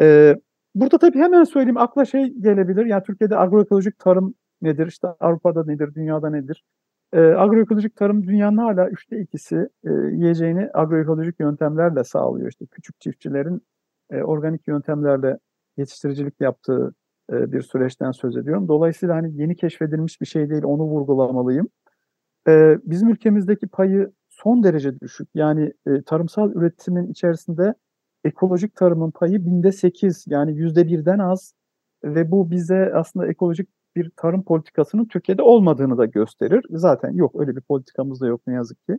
Ee, 0.01 0.35
burada 0.75 0.97
tabii 0.97 1.19
hemen 1.19 1.43
söyleyeyim 1.43 1.77
akla 1.77 2.05
şey 2.05 2.33
gelebilir. 2.33 2.85
Yani 2.85 3.03
Türkiye'de 3.03 3.37
agroekolojik 3.37 3.99
tarım 3.99 4.35
nedir? 4.61 4.87
İşte 4.87 5.07
Avrupa'da 5.19 5.63
nedir? 5.65 5.95
Dünyada 5.95 6.29
nedir? 6.29 6.63
Ee, 7.13 7.19
agroekolojik 7.19 7.95
tarım 7.95 8.27
dünyanın 8.27 8.57
hala 8.57 8.89
üçte 8.89 9.21
ikisi 9.21 9.69
e, 9.83 9.91
yiyeceğini 9.91 10.69
agroekolojik 10.73 11.39
yöntemlerle 11.39 12.03
sağlıyor. 12.03 12.49
İşte 12.49 12.65
küçük 12.65 13.01
çiftçilerin 13.01 13.61
e, 14.11 14.23
organik 14.23 14.67
yöntemlerle 14.67 15.37
yetiştiricilik 15.77 16.41
yaptığı 16.41 16.93
e, 17.31 17.51
bir 17.51 17.61
süreçten 17.61 18.11
söz 18.11 18.37
ediyorum. 18.37 18.67
Dolayısıyla 18.67 19.15
hani 19.15 19.41
yeni 19.41 19.55
keşfedilmiş 19.55 20.21
bir 20.21 20.25
şey 20.25 20.49
değil, 20.49 20.63
onu 20.63 20.83
vurgulamalıyım. 20.83 21.69
E, 22.47 22.77
bizim 22.83 23.09
ülkemizdeki 23.09 23.67
payı 23.67 24.11
son 24.29 24.63
derece 24.63 24.99
düşük. 24.99 25.29
Yani 25.33 25.73
e, 25.87 26.01
tarımsal 26.01 26.51
üretimin 26.51 27.07
içerisinde 27.07 27.73
ekolojik 28.23 28.75
tarımın 28.75 29.11
payı 29.11 29.45
binde 29.45 29.71
sekiz 29.71 30.25
yani 30.27 30.57
yüzde 30.57 30.87
birden 30.87 31.19
az 31.19 31.53
ve 32.03 32.31
bu 32.31 32.51
bize 32.51 32.91
aslında 32.95 33.27
ekolojik 33.27 33.69
bir 33.95 34.11
tarım 34.17 34.43
politikasının 34.43 35.05
Türkiye'de 35.05 35.41
olmadığını 35.41 35.97
da 35.97 36.05
gösterir. 36.05 36.65
Zaten 36.69 37.11
yok 37.11 37.39
öyle 37.39 37.55
bir 37.55 37.61
politikamız 37.61 38.21
da 38.21 38.27
yok 38.27 38.41
ne 38.47 38.53
yazık 38.53 38.85
ki. 38.87 38.97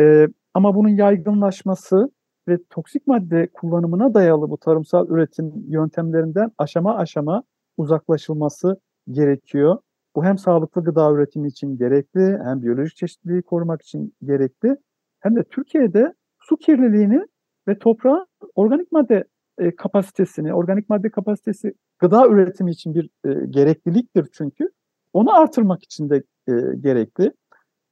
Ee, 0.00 0.26
ama 0.54 0.74
bunun 0.74 0.88
yaygınlaşması 0.88 2.10
ve 2.48 2.58
toksik 2.70 3.06
madde 3.06 3.48
kullanımına 3.52 4.14
dayalı 4.14 4.50
bu 4.50 4.58
tarımsal 4.58 5.08
üretim 5.08 5.52
yöntemlerinden 5.68 6.50
aşama 6.58 6.96
aşama 6.96 7.42
uzaklaşılması 7.76 8.80
gerekiyor. 9.10 9.78
Bu 10.16 10.24
hem 10.24 10.38
sağlıklı 10.38 10.84
gıda 10.84 11.12
üretimi 11.12 11.48
için 11.48 11.76
gerekli, 11.76 12.38
hem 12.44 12.62
biyolojik 12.62 12.96
çeşitliliği 12.96 13.42
korumak 13.42 13.82
için 13.82 14.14
gerekli, 14.22 14.76
hem 15.20 15.36
de 15.36 15.44
Türkiye'de 15.44 16.14
su 16.40 16.56
kirliliğini 16.56 17.26
ve 17.68 17.78
toprağın 17.78 18.26
organik 18.54 18.92
madde 18.92 19.24
e, 19.58 19.76
kapasitesini, 19.76 20.54
organik 20.54 20.88
madde 20.88 21.10
kapasitesi 21.10 21.72
gıda 21.98 22.28
üretimi 22.28 22.70
için 22.70 22.94
bir 22.94 23.10
e, 23.24 23.46
gerekliliktir 23.46 24.26
çünkü. 24.32 24.70
Onu 25.12 25.34
artırmak 25.36 25.84
için 25.84 26.10
de 26.10 26.22
e, 26.48 26.52
gerekli. 26.80 27.32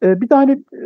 E, 0.03 0.21
bir 0.21 0.29
tane 0.29 0.53
e, 0.53 0.83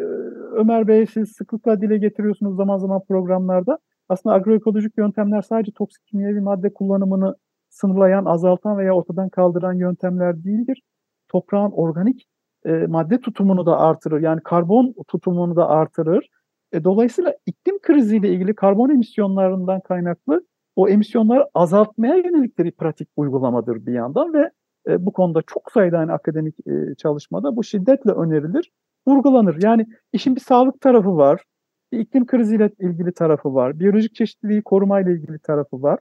Ömer 0.53 0.89
Bey 0.89 1.07
siz 1.07 1.33
sıklıkla 1.33 1.81
dile 1.81 1.99
getiriyorsunuz 1.99 2.57
zaman 2.57 2.79
zaman 2.79 3.00
programlarda. 3.09 3.79
Aslında 4.09 4.35
agroekolojik 4.35 4.99
yöntemler 4.99 5.43
sadece 5.43 5.73
toksik 5.73 6.07
kimyevi 6.07 6.41
madde 6.41 6.73
kullanımını 6.73 7.37
sınırlayan, 7.69 8.25
azaltan 8.25 8.79
veya 8.79 8.93
ortadan 8.93 9.29
kaldıran 9.29 9.73
yöntemler 9.73 10.45
değildir. 10.45 10.83
Toprağın 11.29 11.71
organik 11.71 12.27
e, 12.67 12.71
madde 12.71 13.21
tutumunu 13.21 13.67
da 13.67 13.79
artırır. 13.79 14.21
Yani 14.21 14.41
karbon 14.45 14.95
tutumunu 15.09 15.57
da 15.57 15.69
artırır. 15.69 16.29
E, 16.73 16.85
dolayısıyla 16.85 17.35
iklim 17.47 17.79
kriziyle 17.79 18.29
ilgili 18.29 18.55
karbon 18.55 18.91
emisyonlarından 18.91 19.81
kaynaklı 19.81 20.45
o 20.80 20.88
emisyonları 20.88 21.46
azaltmaya 21.54 22.16
yönelik 22.16 22.58
bir 22.58 22.70
pratik 22.70 23.08
uygulamadır 23.16 23.87
bir 23.87 23.92
yandan 23.92 24.34
ve 24.34 24.50
e, 24.88 25.06
bu 25.06 25.12
konuda 25.12 25.42
çok 25.42 25.72
sayıda 25.72 25.96
yani 25.96 26.12
akademik 26.12 26.54
e, 26.66 26.94
çalışmada 26.94 27.56
bu 27.56 27.64
şiddetle 27.64 28.10
önerilir, 28.10 28.70
vurgulanır. 29.06 29.62
Yani 29.62 29.87
işin 30.12 30.37
bir 30.37 30.40
sağlık 30.40 30.80
tarafı 30.80 31.16
var, 31.16 31.44
bir 31.92 31.99
iklim 31.99 32.26
kriziyle 32.26 32.70
ilgili 32.78 33.12
tarafı 33.12 33.54
var, 33.54 33.80
biyolojik 33.80 34.14
çeşitliliği 34.14 34.62
korumayla 34.62 35.12
ilgili 35.12 35.38
tarafı 35.38 35.82
var. 35.82 35.99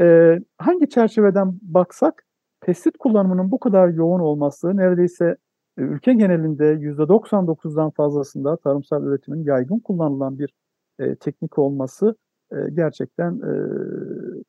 E, 0.00 0.38
hangi 0.58 0.88
çerçeveden 0.88 1.58
baksak 1.62 2.24
pestisit 2.60 2.98
kullanımının 2.98 3.50
bu 3.50 3.60
kadar 3.60 3.88
yoğun 3.88 4.20
olması 4.20 4.76
neredeyse 4.76 5.36
e, 5.78 5.82
ülke 5.82 6.14
genelinde 6.14 6.64
%99'dan 6.64 7.90
fazlasında 7.90 8.56
tarımsal 8.56 9.04
üretimin 9.04 9.44
yaygın 9.44 9.78
kullanılan 9.78 10.38
bir 10.38 10.54
e, 10.98 11.16
teknik 11.16 11.58
olması 11.58 12.16
e, 12.52 12.56
gerçekten 12.74 13.32
e, 13.32 13.52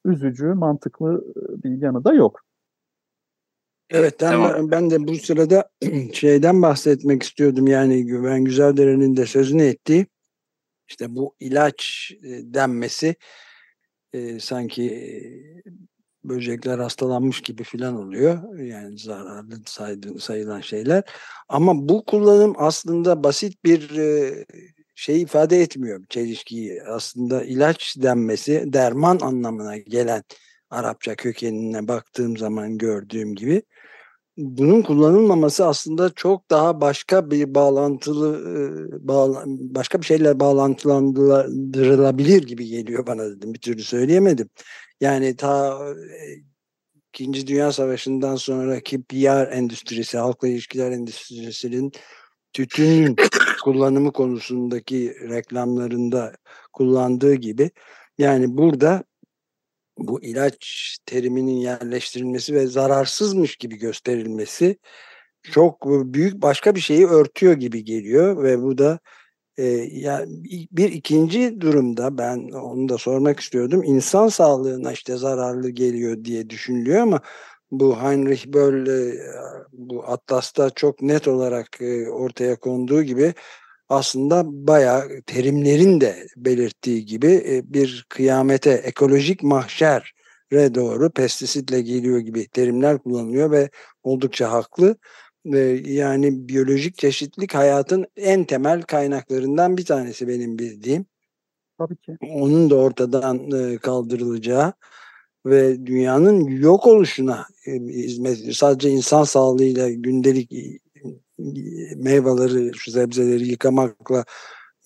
üzücü, 0.05 0.45
mantıklı 0.45 1.23
bir 1.63 1.81
yanı 1.81 2.03
da 2.03 2.13
yok. 2.13 2.41
Evet 3.89 4.15
ben, 4.21 4.31
tamam. 4.31 4.71
ben 4.71 4.89
de 4.89 5.07
bu 5.07 5.15
sırada 5.15 5.69
şeyden 6.13 6.61
bahsetmek 6.61 7.23
istiyordum 7.23 7.67
yani 7.67 8.05
Güven 8.05 8.43
Güzeldere'nin 8.43 9.17
de 9.17 9.25
sözünü 9.25 9.63
ettiği 9.63 10.07
işte 10.87 11.15
bu 11.15 11.35
ilaç 11.39 12.11
denmesi 12.23 13.15
e, 14.13 14.39
sanki 14.39 14.83
e, 14.83 15.09
böcekler 16.23 16.79
hastalanmış 16.79 17.41
gibi 17.41 17.63
filan 17.63 17.95
oluyor. 17.95 18.59
Yani 18.59 18.97
zararlı 18.97 19.59
sayılan 20.19 20.61
şeyler. 20.61 21.03
Ama 21.49 21.89
bu 21.89 22.05
kullanım 22.05 22.53
aslında 22.57 23.23
basit 23.23 23.63
bir 23.65 23.97
e, 23.97 24.45
şey 24.99 25.21
ifade 25.21 25.61
etmiyor 25.61 26.05
çelişkiyi. 26.09 26.83
Aslında 26.83 27.43
ilaç 27.43 27.95
denmesi 27.97 28.73
derman 28.73 29.19
anlamına 29.21 29.77
gelen 29.77 30.23
Arapça 30.69 31.15
kökenine 31.15 31.87
baktığım 31.87 32.37
zaman 32.37 32.77
gördüğüm 32.77 33.35
gibi 33.35 33.63
bunun 34.37 34.81
kullanılmaması 34.81 35.65
aslında 35.65 36.09
çok 36.09 36.49
daha 36.49 36.81
başka 36.81 37.31
bir 37.31 37.55
bağlantılı 37.55 38.39
başka 39.75 40.01
bir 40.01 40.05
şeyle 40.05 40.39
bağlantılandırılabilir 40.39 42.43
gibi 42.43 42.67
geliyor 42.67 43.07
bana 43.07 43.25
dedim. 43.25 43.53
Bir 43.53 43.59
türlü 43.59 43.83
söyleyemedim. 43.83 44.49
Yani 45.01 45.35
ta 45.35 45.79
İkinci 47.13 47.47
Dünya 47.47 47.71
Savaşı'ndan 47.71 48.35
sonraki 48.35 49.03
PR 49.03 49.51
endüstrisi, 49.51 50.17
halkla 50.17 50.47
ilişkiler 50.47 50.91
endüstrisinin 50.91 51.91
tütün 52.53 53.15
kullanımı 53.63 54.13
konusundaki 54.13 55.15
reklamlarında 55.29 56.33
kullandığı 56.73 57.33
gibi 57.33 57.71
yani 58.17 58.57
burada 58.57 59.03
bu 59.97 60.23
ilaç 60.23 60.97
teriminin 61.05 61.57
yerleştirilmesi 61.57 62.53
ve 62.53 62.67
zararsızmış 62.67 63.55
gibi 63.55 63.75
gösterilmesi 63.75 64.77
çok 65.43 65.85
büyük 65.85 66.41
başka 66.41 66.75
bir 66.75 66.79
şeyi 66.79 67.07
örtüyor 67.07 67.53
gibi 67.53 67.83
geliyor 67.83 68.43
ve 68.43 68.61
bu 68.61 68.77
da 68.77 68.99
e, 69.57 69.63
yani 69.91 70.27
bir 70.71 70.91
ikinci 70.91 71.61
durumda 71.61 72.17
ben 72.17 72.49
onu 72.49 72.89
da 72.89 72.97
sormak 72.97 73.39
istiyordum. 73.39 73.83
İnsan 73.83 74.27
sağlığına 74.27 74.91
işte 74.91 75.17
zararlı 75.17 75.69
geliyor 75.69 76.23
diye 76.23 76.49
düşünülüyor 76.49 77.01
ama 77.01 77.21
bu 77.71 78.01
Heinrich 78.01 78.47
Böll 78.47 78.87
e, 78.87 79.17
bu 79.71 80.03
Atlas'ta 80.07 80.69
çok 80.69 81.01
net 81.01 81.27
olarak 81.27 81.81
e, 81.81 82.09
ortaya 82.09 82.59
konduğu 82.59 83.03
gibi 83.03 83.33
aslında 83.89 84.43
bayağı 84.45 85.21
terimlerin 85.25 86.01
de 86.01 86.27
belirttiği 86.35 87.05
gibi 87.05 87.43
e, 87.47 87.73
bir 87.73 88.05
kıyamete, 88.09 88.71
ekolojik 88.71 89.43
mahşere 89.43 90.75
doğru 90.75 91.09
pestisitle 91.09 91.81
geliyor 91.81 92.19
gibi 92.19 92.47
terimler 92.47 92.97
kullanılıyor 92.97 93.51
ve 93.51 93.69
oldukça 94.03 94.51
haklı. 94.51 94.95
Yani 95.85 96.47
biyolojik 96.47 96.97
çeşitlilik 96.97 97.55
hayatın 97.55 98.05
en 98.15 98.43
temel 98.43 98.81
kaynaklarından 98.81 99.77
bir 99.77 99.85
tanesi 99.85 100.27
benim 100.27 100.59
bildiğim. 100.59 101.05
Tabii 101.77 101.95
ki. 101.95 102.17
Onun 102.21 102.69
da 102.69 102.75
ortadan 102.75 103.49
kaldırılacağı 103.77 104.73
ve 105.45 105.85
dünyanın 105.85 106.47
yok 106.47 106.87
oluşuna 106.87 107.45
e, 107.65 107.71
hizmet 107.73 108.55
sadece 108.55 108.89
insan 108.89 109.23
sağlığıyla 109.23 109.89
gündelik 109.89 110.51
meyveleri, 111.97 112.71
şu 112.75 112.91
sebzeleri 112.91 113.47
yıkamakla 113.47 114.25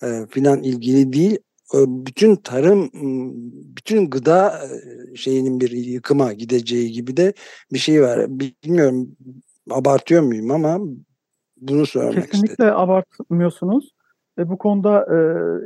e, 0.02 0.26
filan 0.30 0.62
ilgili 0.62 1.12
değil. 1.12 1.38
Bütün 1.74 2.36
tarım, 2.36 2.90
bütün 3.76 4.10
gıda 4.10 4.60
e, 4.64 5.16
şeyinin 5.16 5.60
bir 5.60 5.70
yıkıma 5.70 6.32
gideceği 6.32 6.92
gibi 6.92 7.16
de 7.16 7.32
bir 7.72 7.78
şey 7.78 8.02
var. 8.02 8.26
Bilmiyorum 8.28 9.16
abartıyor 9.70 10.22
muyum 10.22 10.50
ama 10.50 10.78
bunu 11.56 11.86
söylemek 11.86 12.30
Kesinlikle 12.30 12.52
istedim. 12.52 12.76
abartmıyorsunuz. 12.76 13.94
E, 14.38 14.48
bu 14.48 14.58
konuda 14.58 15.00
e, 15.00 15.18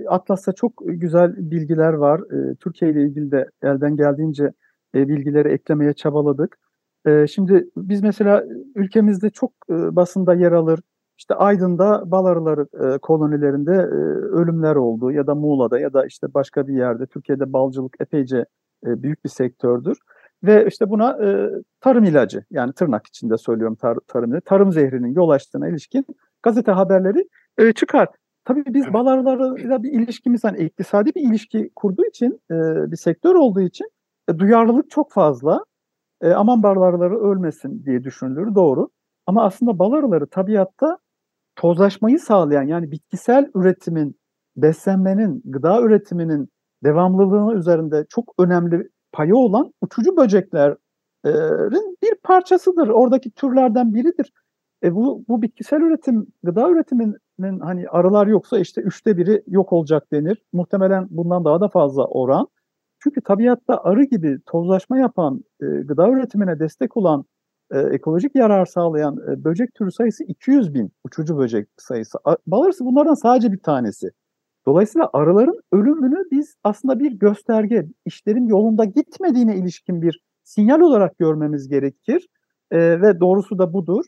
Atlas'ta 0.08 0.52
çok 0.52 0.72
güzel 0.86 1.34
bilgiler 1.36 1.92
var. 1.92 2.20
E, 2.20 2.54
Türkiye 2.54 2.90
ile 2.90 3.02
ilgili 3.02 3.30
de 3.30 3.48
elden 3.62 3.96
geldiğince 3.96 4.52
e, 4.94 5.08
bilgileri 5.08 5.48
eklemeye 5.48 5.92
çabaladık. 5.92 6.58
E, 7.06 7.26
şimdi 7.26 7.68
biz 7.76 8.02
mesela 8.02 8.44
ülkemizde 8.74 9.30
çok 9.30 9.52
e, 9.70 9.96
basında 9.96 10.34
yer 10.34 10.52
alır. 10.52 10.80
İşte 11.18 11.34
Aydın'da 11.34 12.10
bal 12.10 12.24
arıları 12.24 12.66
e, 12.84 12.98
kolonilerinde 12.98 13.72
e, 13.72 13.98
ölümler 14.40 14.76
oldu 14.76 15.10
ya 15.10 15.26
da 15.26 15.34
Muğla'da 15.34 15.78
ya 15.78 15.92
da 15.92 16.06
işte 16.06 16.34
başka 16.34 16.68
bir 16.68 16.74
yerde. 16.74 17.06
Türkiye'de 17.06 17.52
balcılık 17.52 17.96
epeyce 18.00 18.44
e, 18.86 19.02
büyük 19.02 19.24
bir 19.24 19.30
sektördür. 19.30 19.98
Ve 20.44 20.66
işte 20.68 20.90
buna 20.90 21.24
e, 21.24 21.50
tarım 21.80 22.04
ilacı 22.04 22.44
yani 22.50 22.72
tırnak 22.72 23.06
içinde 23.06 23.36
söylüyorum 23.36 23.76
tar 23.76 23.98
tarım 24.06 24.40
tarım 24.40 24.72
zehrinin 24.72 25.14
yol 25.14 25.28
açtığına 25.28 25.68
ilişkin 25.68 26.06
gazete 26.42 26.72
haberleri 26.72 27.28
e, 27.58 27.72
çıkar. 27.72 28.08
Tabii 28.44 28.64
biz 28.66 28.92
bal 28.92 29.06
arılarıyla 29.06 29.82
bir 29.82 29.92
ilişkimiz 29.92 30.44
hani 30.44 30.58
iktisadi 30.58 31.14
bir 31.14 31.20
ilişki 31.20 31.70
kurduğu 31.76 32.04
için 32.06 32.40
e, 32.50 32.54
bir 32.90 32.96
sektör 32.96 33.34
olduğu 33.34 33.60
için 33.60 33.90
e, 34.28 34.38
duyarlılık 34.38 34.90
çok 34.90 35.12
fazla. 35.12 35.64
E, 36.22 36.32
aman 36.32 36.62
bal 36.62 36.82
arıları 36.82 37.18
ölmesin 37.20 37.84
diye 37.84 38.04
düşünülür 38.04 38.54
doğru. 38.54 38.88
Ama 39.26 39.44
aslında 39.44 39.78
bal 39.78 39.92
arıları 39.92 40.26
tabiatta 40.26 40.98
tozlaşmayı 41.56 42.18
sağlayan 42.18 42.62
yani 42.62 42.90
bitkisel 42.90 43.50
üretimin, 43.54 44.16
beslenmenin, 44.56 45.42
gıda 45.44 45.82
üretiminin 45.82 46.48
devamlılığını 46.84 47.54
üzerinde 47.54 48.06
çok 48.08 48.34
önemli 48.38 48.88
payı 49.12 49.36
olan 49.36 49.72
uçucu 49.80 50.16
böceklerin 50.16 51.96
bir 52.02 52.14
parçasıdır. 52.22 52.88
Oradaki 52.88 53.30
türlerden 53.30 53.94
biridir. 53.94 54.32
E 54.84 54.94
bu, 54.94 55.24
bu 55.28 55.42
bitkisel 55.42 55.80
üretim, 55.80 56.26
gıda 56.42 56.70
üretiminin 56.70 57.60
hani 57.60 57.88
arılar 57.88 58.26
yoksa 58.26 58.58
işte 58.58 58.80
üçte 58.80 59.16
biri 59.16 59.42
yok 59.46 59.72
olacak 59.72 60.12
denir. 60.12 60.42
Muhtemelen 60.52 61.06
bundan 61.10 61.44
daha 61.44 61.60
da 61.60 61.68
fazla 61.68 62.04
oran. 62.06 62.48
Çünkü 63.02 63.20
tabiatta 63.20 63.84
arı 63.84 64.04
gibi 64.04 64.38
tozlaşma 64.46 64.98
yapan, 64.98 65.44
e, 65.60 65.66
gıda 65.66 66.08
üretimine 66.08 66.58
destek 66.58 66.96
olan, 66.96 67.24
e, 67.70 67.78
ekolojik 67.78 68.34
yarar 68.34 68.66
sağlayan 68.66 69.16
e, 69.16 69.44
böcek 69.44 69.74
türü 69.74 69.92
sayısı 69.92 70.24
200 70.24 70.74
bin 70.74 70.92
uçucu 71.04 71.38
böcek 71.38 71.68
sayısı. 71.76 72.18
Balarısı 72.46 72.84
bunlardan 72.84 73.14
sadece 73.14 73.52
bir 73.52 73.58
tanesi. 73.58 74.10
Dolayısıyla 74.66 75.10
arıların 75.12 75.60
ölümünü 75.72 76.24
biz 76.30 76.56
aslında 76.64 76.98
bir 76.98 77.12
gösterge, 77.12 77.86
işlerin 78.04 78.46
yolunda 78.46 78.84
gitmediğine 78.84 79.56
ilişkin 79.56 80.02
bir 80.02 80.22
sinyal 80.44 80.80
olarak 80.80 81.18
görmemiz 81.18 81.68
gerekir. 81.68 82.28
E, 82.70 82.78
ve 83.02 83.20
doğrusu 83.20 83.58
da 83.58 83.72
budur. 83.72 84.04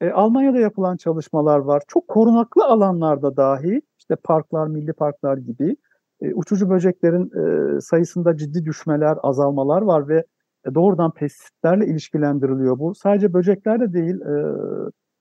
E, 0.00 0.10
Almanya'da 0.10 0.58
yapılan 0.58 0.96
çalışmalar 0.96 1.58
var. 1.58 1.82
Çok 1.88 2.08
korunaklı 2.08 2.64
alanlarda 2.64 3.36
dahi, 3.36 3.82
işte 3.98 4.16
parklar, 4.16 4.66
milli 4.66 4.92
parklar 4.92 5.36
gibi 5.36 5.76
e, 6.22 6.34
uçucu 6.34 6.70
böceklerin 6.70 7.30
e, 7.40 7.80
sayısında 7.80 8.36
ciddi 8.36 8.64
düşmeler, 8.64 9.18
azalmalar 9.22 9.82
var 9.82 10.08
ve 10.08 10.24
e, 10.66 10.74
doğrudan 10.74 11.10
pestisitlerle 11.10 11.86
ilişkilendiriliyor 11.86 12.78
bu. 12.78 12.94
Sadece 12.94 13.32
böcekler 13.32 13.80
de 13.80 13.92
değil 13.92 14.20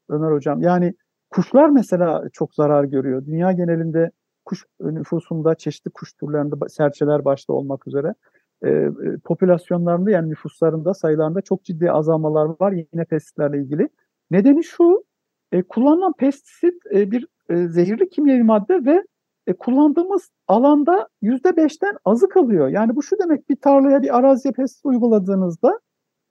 Ömer 0.10 0.32
Hocam. 0.32 0.62
Yani 0.62 0.94
kuşlar 1.30 1.70
mesela 1.70 2.24
çok 2.34 2.56
zarar 2.56 2.84
görüyor. 2.84 3.26
Dünya 3.26 3.52
genelinde 3.52 4.12
kuş 4.46 4.66
nüfusunda 4.82 5.56
çeşitli 5.56 5.92
kuş 5.92 6.14
türlerinde 6.14 6.56
serçeler 6.70 7.26
başta 7.26 7.54
olmak 7.54 7.88
üzere 7.88 8.14
e, 8.66 8.90
popülasyonlarında 9.24 10.12
yani 10.12 10.30
nüfuslarında 10.30 10.94
sayılarında 10.94 11.42
çok 11.42 11.64
ciddi 11.64 11.92
azalmalar 11.92 12.50
var 12.60 12.72
yine 12.72 13.06
pestisitlerle 13.06 13.58
ilgili. 13.62 13.90
Nedeni 14.32 14.64
şu 14.64 15.04
kullanılan 15.70 16.14
pestisit 16.14 16.86
bir 16.92 17.28
zehirli 17.50 18.10
kimyevi 18.10 18.44
madde 18.44 18.86
ve 18.86 19.04
e, 19.50 19.54
kullandığımız 19.54 20.30
alanda 20.48 21.08
yüzde 21.22 21.58
beşten 21.58 21.98
azı 22.06 22.30
kalıyor. 22.30 22.68
Yani 22.68 22.96
bu 22.96 23.04
şu 23.04 23.20
demek 23.20 23.50
bir 23.50 23.56
tarlaya 23.56 24.02
bir 24.02 24.18
araziye 24.18 24.52
pestisit 24.52 24.86
uyguladığınızda 24.86 25.80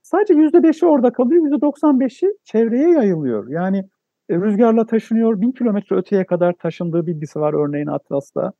sadece 0.02 0.34
yüzde 0.34 0.62
beşi 0.62 0.86
orada 0.86 1.12
kalıyor, 1.12 1.42
yüzde 1.42 1.60
doksan 1.60 2.00
beşi 2.00 2.26
çevreye 2.44 2.90
yayılıyor. 2.90 3.48
Yani 3.48 3.78
e, 4.28 4.36
rüzgarla 4.36 4.86
taşınıyor. 4.86 5.40
Bin 5.40 5.52
kilometre 5.52 5.96
öteye 5.96 6.26
kadar 6.26 6.52
taşındığı 6.52 7.06
bilgisi 7.06 7.40
var 7.40 7.68
örneğin 7.68 7.86
Atlas'ta. 7.86 8.52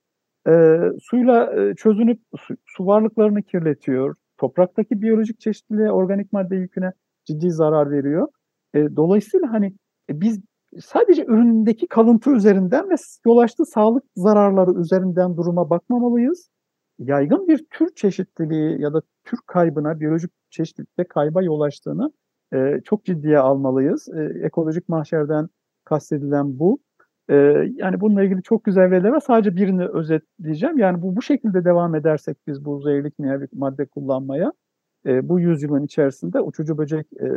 E, 0.49 0.53
suyla 1.01 1.61
e, 1.61 1.75
çözünüp 1.75 2.21
su, 2.37 2.55
su 2.67 2.87
varlıklarını 2.87 3.43
kirletiyor. 3.43 4.15
Topraktaki 4.39 5.03
biyolojik 5.03 5.41
çeşitliliğe, 5.41 5.93
organik 5.93 6.33
madde 6.33 6.57
yüküne 6.57 6.93
ciddi 7.25 7.51
zarar 7.51 7.91
veriyor. 7.91 8.29
E, 8.75 8.97
dolayısıyla 8.97 9.53
hani 9.53 9.67
e, 10.11 10.21
biz 10.21 10.41
sadece 10.81 11.25
üründeki 11.25 11.87
kalıntı 11.87 12.31
üzerinden 12.31 12.91
ve 12.91 12.95
yol 13.27 13.39
açtığı 13.39 13.65
sağlık 13.65 14.05
zararları 14.17 14.81
üzerinden 14.81 15.37
duruma 15.37 15.71
bakmamalıyız. 15.71 16.51
Yaygın 16.99 17.49
bir 17.49 17.67
tür 17.71 17.95
çeşitliliği 17.95 18.81
ya 18.81 18.93
da 18.93 19.03
tür 19.25 19.39
kaybına, 19.47 20.01
biyolojik 20.01 20.31
çeşitlilikte 20.51 21.05
kayba 21.05 21.43
yol 21.43 21.61
açtığını 21.61 22.13
e, 22.53 22.81
çok 22.85 23.05
ciddiye 23.05 23.39
almalıyız. 23.39 24.09
E, 24.09 24.23
ekolojik 24.43 24.89
mahşerden 24.89 25.49
kastedilen 25.85 26.59
bu. 26.59 26.79
E, 27.29 27.35
yani 27.75 28.01
bununla 28.01 28.23
ilgili 28.23 28.43
çok 28.43 28.65
güzel 28.65 28.91
veriler 28.91 29.09
var. 29.09 29.21
Sadece 29.21 29.57
birini 29.57 29.87
özetleyeceğim. 29.89 30.79
Yani 30.79 31.03
bu 31.03 31.17
bu 31.17 31.23
şekilde 31.23 31.65
devam 31.65 31.95
edersek 31.95 32.37
biz 32.47 32.65
bu 32.65 32.81
zehirli 32.81 33.11
kimyevi 33.11 33.49
madde 33.53 33.87
kullanmaya 33.87 34.53
e, 35.07 35.29
bu 35.29 35.41
yüzyılın 35.41 35.85
içerisinde 35.85 36.41
uçucu 36.41 36.79
böcek 36.79 37.07
e, 37.13 37.29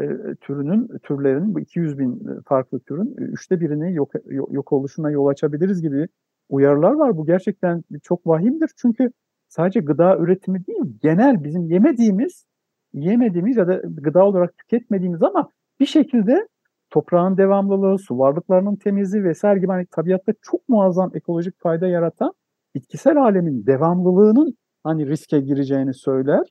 e, 0.00 0.34
türünün 0.40 0.88
türlerin 1.02 1.54
bu 1.54 1.60
200 1.60 1.98
bin 1.98 2.40
farklı 2.46 2.80
türün 2.80 3.14
üçte 3.18 3.60
birini 3.60 3.94
yok, 3.94 4.12
yok 4.50 4.72
oluşuna 4.72 5.10
yol 5.10 5.26
açabiliriz 5.26 5.82
gibi 5.82 6.08
uyarılar 6.48 6.92
var. 6.92 7.16
Bu 7.16 7.26
gerçekten 7.26 7.82
çok 8.02 8.26
vahimdir. 8.26 8.70
Çünkü 8.76 9.10
sadece 9.48 9.80
gıda 9.80 10.16
üretimi 10.18 10.66
değil, 10.66 10.98
genel 11.02 11.44
bizim 11.44 11.64
yemediğimiz, 11.66 12.44
yemediğimiz 12.92 13.56
ya 13.56 13.68
da 13.68 13.82
gıda 13.84 14.24
olarak 14.26 14.58
tüketmediğimiz 14.58 15.22
ama 15.22 15.48
bir 15.80 15.86
şekilde 15.86 16.48
toprağın 16.90 17.36
devamlılığı, 17.36 17.98
su 17.98 18.18
varlıklarının 18.18 18.76
temizliği 18.76 19.24
vesaire 19.24 19.60
gibi 19.60 19.72
hani 19.72 19.86
tabiatta 19.86 20.32
çok 20.42 20.68
muazzam 20.68 21.10
ekolojik 21.14 21.60
fayda 21.60 21.86
yaratan 21.86 22.32
bitkisel 22.74 23.16
alemin 23.16 23.66
devamlılığının 23.66 24.54
hani 24.84 25.06
riske 25.06 25.40
gireceğini 25.40 25.94
söyler. 25.94 26.46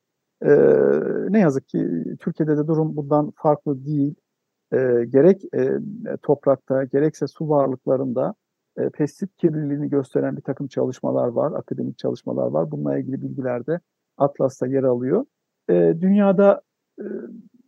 Ee, 0.45 0.49
ne 1.29 1.39
yazık 1.39 1.67
ki 1.67 2.03
Türkiye'de 2.19 2.57
de 2.57 2.67
durum 2.67 2.95
bundan 2.95 3.31
farklı 3.35 3.85
değil. 3.85 4.15
Ee, 4.73 5.05
gerek 5.09 5.41
e, 5.55 5.79
toprakta 6.23 6.83
gerekse 6.83 7.27
su 7.27 7.49
varlıklarında 7.49 8.35
e, 8.77 8.89
pestisit 8.89 9.37
kirliliğini 9.37 9.89
gösteren 9.89 10.37
bir 10.37 10.41
takım 10.41 10.67
çalışmalar 10.67 11.27
var, 11.27 11.51
akademik 11.51 11.97
çalışmalar 11.97 12.47
var. 12.47 12.71
Bununla 12.71 12.97
ilgili 12.97 13.21
bilgiler 13.21 13.65
de 13.65 13.79
Atlas'ta 14.17 14.67
yer 14.67 14.83
alıyor. 14.83 15.25
E, 15.69 15.73
dünyada 16.01 16.61
e, 16.99 17.05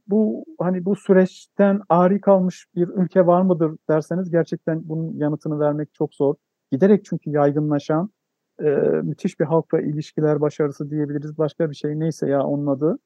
bu 0.07 0.45
hani 0.59 0.85
bu 0.85 0.95
süreçten 0.95 1.81
ari 1.89 2.21
kalmış 2.21 2.65
bir 2.75 2.87
ülke 2.87 3.25
var 3.25 3.41
mıdır 3.41 3.77
derseniz 3.89 4.31
gerçekten 4.31 4.89
bunun 4.89 5.13
yanıtını 5.17 5.59
vermek 5.59 5.93
çok 5.93 6.15
zor. 6.15 6.35
Giderek 6.71 7.05
çünkü 7.05 7.29
yaygınlaşan 7.29 8.09
e, 8.59 8.65
müthiş 9.03 9.39
bir 9.39 9.45
halkla 9.45 9.81
ilişkiler 9.81 10.41
başarısı 10.41 10.89
diyebiliriz. 10.89 11.37
Başka 11.37 11.69
bir 11.69 11.75
şey 11.75 11.99
neyse 11.99 12.29
ya 12.29 12.43
onun 12.43 12.67
adı. 12.67 12.99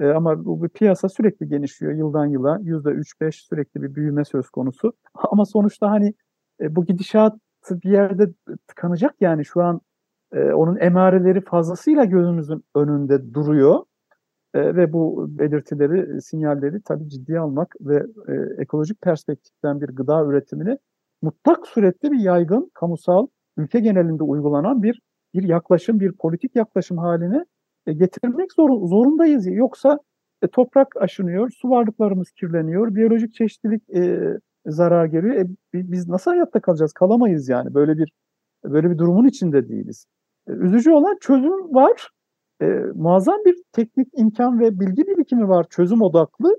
E, 0.00 0.06
ama 0.06 0.44
bu 0.44 0.62
bir 0.62 0.68
piyasa 0.68 1.08
sürekli 1.08 1.48
genişliyor 1.48 1.92
yıldan 1.92 2.26
yıla. 2.26 2.58
Yüzde 2.62 2.90
üç 2.90 3.20
beş 3.20 3.36
sürekli 3.36 3.82
bir 3.82 3.94
büyüme 3.94 4.24
söz 4.24 4.50
konusu. 4.50 4.92
Ama 5.14 5.44
sonuçta 5.44 5.90
hani 5.90 6.14
e, 6.60 6.76
bu 6.76 6.84
gidişat 6.84 7.38
bir 7.70 7.90
yerde 7.90 8.32
tıkanacak 8.68 9.14
yani 9.20 9.44
şu 9.44 9.62
an 9.62 9.80
e, 10.32 10.52
onun 10.52 10.76
emareleri 10.76 11.40
fazlasıyla 11.40 12.04
gözümüzün 12.04 12.64
önünde 12.74 13.34
duruyor. 13.34 13.84
E, 14.54 14.76
ve 14.76 14.92
bu 14.92 15.26
belirtileri, 15.38 16.22
sinyalleri 16.22 16.82
tabii 16.82 17.08
ciddiye 17.08 17.38
almak 17.38 17.74
ve 17.80 18.06
e, 18.28 18.62
ekolojik 18.62 19.02
perspektiften 19.02 19.80
bir 19.80 19.88
gıda 19.88 20.24
üretimini 20.24 20.78
mutlak 21.22 21.66
surette 21.66 22.10
bir 22.10 22.18
yaygın, 22.18 22.70
kamusal, 22.74 23.26
ülke 23.60 23.80
genelinde 23.80 24.22
uygulanan 24.22 24.82
bir 24.82 25.00
bir 25.34 25.42
yaklaşım, 25.42 26.00
bir 26.00 26.12
politik 26.12 26.56
yaklaşım 26.56 26.98
haline 26.98 27.44
e, 27.86 27.92
getirmek 27.92 28.52
zor, 28.52 28.88
zorundayız. 28.88 29.46
Yoksa 29.46 29.98
e, 30.42 30.48
toprak 30.48 30.96
aşınıyor, 30.96 31.50
su 31.50 31.70
varlıklarımız 31.70 32.30
kirleniyor, 32.30 32.94
biyolojik 32.94 33.34
çeşitlilik 33.34 33.90
e, 33.90 34.20
zarar 34.66 35.06
görüyor. 35.06 35.34
E, 35.34 35.46
biz 35.74 36.08
nasıl 36.08 36.30
hayatta 36.30 36.60
kalacağız? 36.60 36.92
Kalamayız 36.92 37.48
yani. 37.48 37.74
Böyle 37.74 37.98
bir 37.98 38.12
böyle 38.64 38.90
bir 38.90 38.98
durumun 38.98 39.28
içinde 39.28 39.68
değiliz. 39.68 40.06
E, 40.48 40.52
üzücü 40.52 40.90
olan 40.90 41.16
çözüm 41.20 41.74
var 41.74 42.10
e, 42.62 42.66
muazzam 42.94 43.38
bir 43.44 43.56
teknik 43.72 44.08
imkan 44.16 44.60
ve 44.60 44.80
bilgi 44.80 45.06
birikimi 45.06 45.48
var 45.48 45.66
çözüm 45.70 46.02
odaklı. 46.02 46.56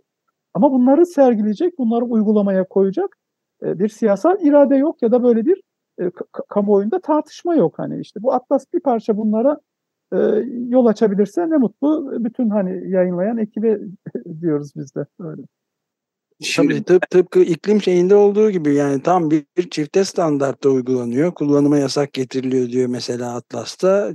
Ama 0.53 0.71
bunları 0.71 1.05
sergileyecek, 1.05 1.77
bunları 1.77 2.05
uygulamaya 2.05 2.67
koyacak 2.67 3.17
e, 3.63 3.79
bir 3.79 3.89
siyasal 3.89 4.41
irade 4.41 4.75
yok 4.75 5.01
ya 5.01 5.11
da 5.11 5.23
böyle 5.23 5.45
bir 5.45 5.61
e, 6.01 6.12
kamuoyunda 6.49 7.01
tartışma 7.01 7.56
yok. 7.56 7.80
Hani 7.80 8.01
işte 8.01 8.23
bu 8.23 8.34
Atlas 8.34 8.65
bir 8.73 8.80
parça 8.80 9.17
bunlara 9.17 9.60
e, 10.13 10.17
yol 10.67 10.86
açabilirse 10.86 11.49
ne 11.49 11.58
mutlu 11.58 12.13
bütün 12.23 12.49
hani 12.49 12.91
yayınlayan 12.91 13.38
ekibe 13.38 13.80
diyoruz 14.41 14.71
biz 14.75 14.95
de 14.95 15.06
öyle. 15.19 15.41
Şimdi 16.43 16.84
tıp, 16.84 17.10
tıpkı 17.10 17.39
iklim 17.39 17.82
şeyinde 17.82 18.15
olduğu 18.15 18.51
gibi 18.51 18.75
yani 18.75 19.04
tam 19.04 19.32
bir, 19.32 19.45
bir 19.58 19.69
çifte 19.69 20.06
standartta 20.06 20.69
uygulanıyor. 20.69 21.34
Kullanıma 21.34 21.77
yasak 21.77 22.13
getiriliyor 22.13 22.69
diyor 22.69 22.88
mesela 22.88 23.36
Atlas'ta 23.36 24.13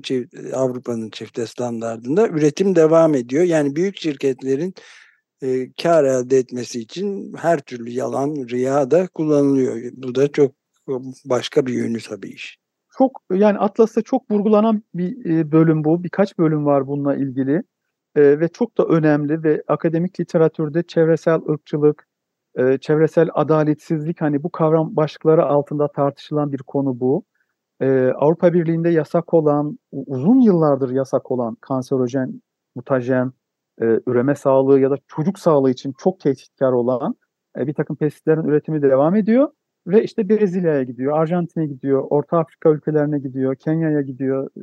Avrupa'nın 0.55 1.11
çifte 1.11 1.47
standartında. 1.47 2.29
Üretim 2.29 2.77
devam 2.77 3.15
ediyor. 3.15 3.45
Yani 3.45 3.77
büyük 3.77 3.97
şirketlerin 3.97 4.75
e, 5.43 5.73
kar 5.83 6.05
elde 6.05 6.39
etmesi 6.39 6.81
için 6.81 7.35
her 7.37 7.61
türlü 7.61 7.91
yalan, 7.91 8.49
riya 8.51 8.91
da 8.91 9.07
kullanılıyor. 9.07 9.93
Bu 9.93 10.15
da 10.15 10.29
çok 10.29 10.53
başka 11.25 11.67
bir 11.67 11.73
yönü 11.73 11.99
tabii 11.99 12.29
iş. 12.29 12.59
Çok 12.99 13.23
yani 13.33 13.59
Atlas'ta 13.59 14.03
çok 14.03 14.31
vurgulanan 14.31 14.83
bir 14.95 15.31
e, 15.31 15.53
bölüm 15.53 15.85
bu. 15.85 16.05
Birkaç 16.05 16.39
bölüm 16.39 16.67
var 16.67 16.87
bununla 16.87 17.17
ilgili. 17.17 17.63
Ee, 18.17 18.41
ve 18.41 18.49
çok 18.49 18.79
da 18.79 18.85
önemli 18.85 19.43
ve 19.45 19.63
akademik 19.69 20.21
literatürde 20.21 20.83
çevresel 20.83 21.41
ırkçılık, 21.51 22.09
e, 22.59 22.79
çevresel 22.79 23.29
adaletsizlik 23.35 24.21
hani 24.21 24.43
bu 24.43 24.51
kavram 24.53 24.97
başlıkları 24.97 25.45
altında 25.47 25.89
tartışılan 25.89 26.53
bir 26.53 26.59
konu 26.59 27.01
bu. 27.01 27.25
E, 27.81 28.13
Avrupa 28.17 28.53
Birliği'nde 28.53 28.89
yasak 28.91 29.35
olan, 29.35 29.79
uzun 29.93 30.41
yıllardır 30.41 30.91
yasak 30.91 31.31
olan 31.31 31.57
kanserojen, 31.61 32.43
mutajen, 32.75 33.33
e, 33.83 33.85
üreme 34.07 34.35
sağlığı 34.35 34.81
ya 34.81 34.91
da 34.91 34.97
çocuk 35.09 35.39
sağlığı 35.39 35.71
için 35.71 35.95
çok 35.99 36.21
tehditkar 36.21 36.73
olan 36.73 37.15
e, 37.59 37.67
bir 37.67 37.75
takım 37.75 37.97
pestisitlerin 37.97 38.45
üretimi 38.45 38.83
devam 38.83 39.17
ediyor. 39.17 39.49
Ve 39.87 40.05
işte 40.05 40.29
Brezilya'ya 40.29 40.83
gidiyor, 40.83 41.19
Arjantin'e 41.19 41.67
gidiyor, 41.67 42.07
Orta 42.11 42.39
Afrika 42.39 42.71
ülkelerine 42.71 43.19
gidiyor, 43.19 43.57
Kenya'ya 43.57 44.01
gidiyor, 44.01 44.51
e, 44.57 44.63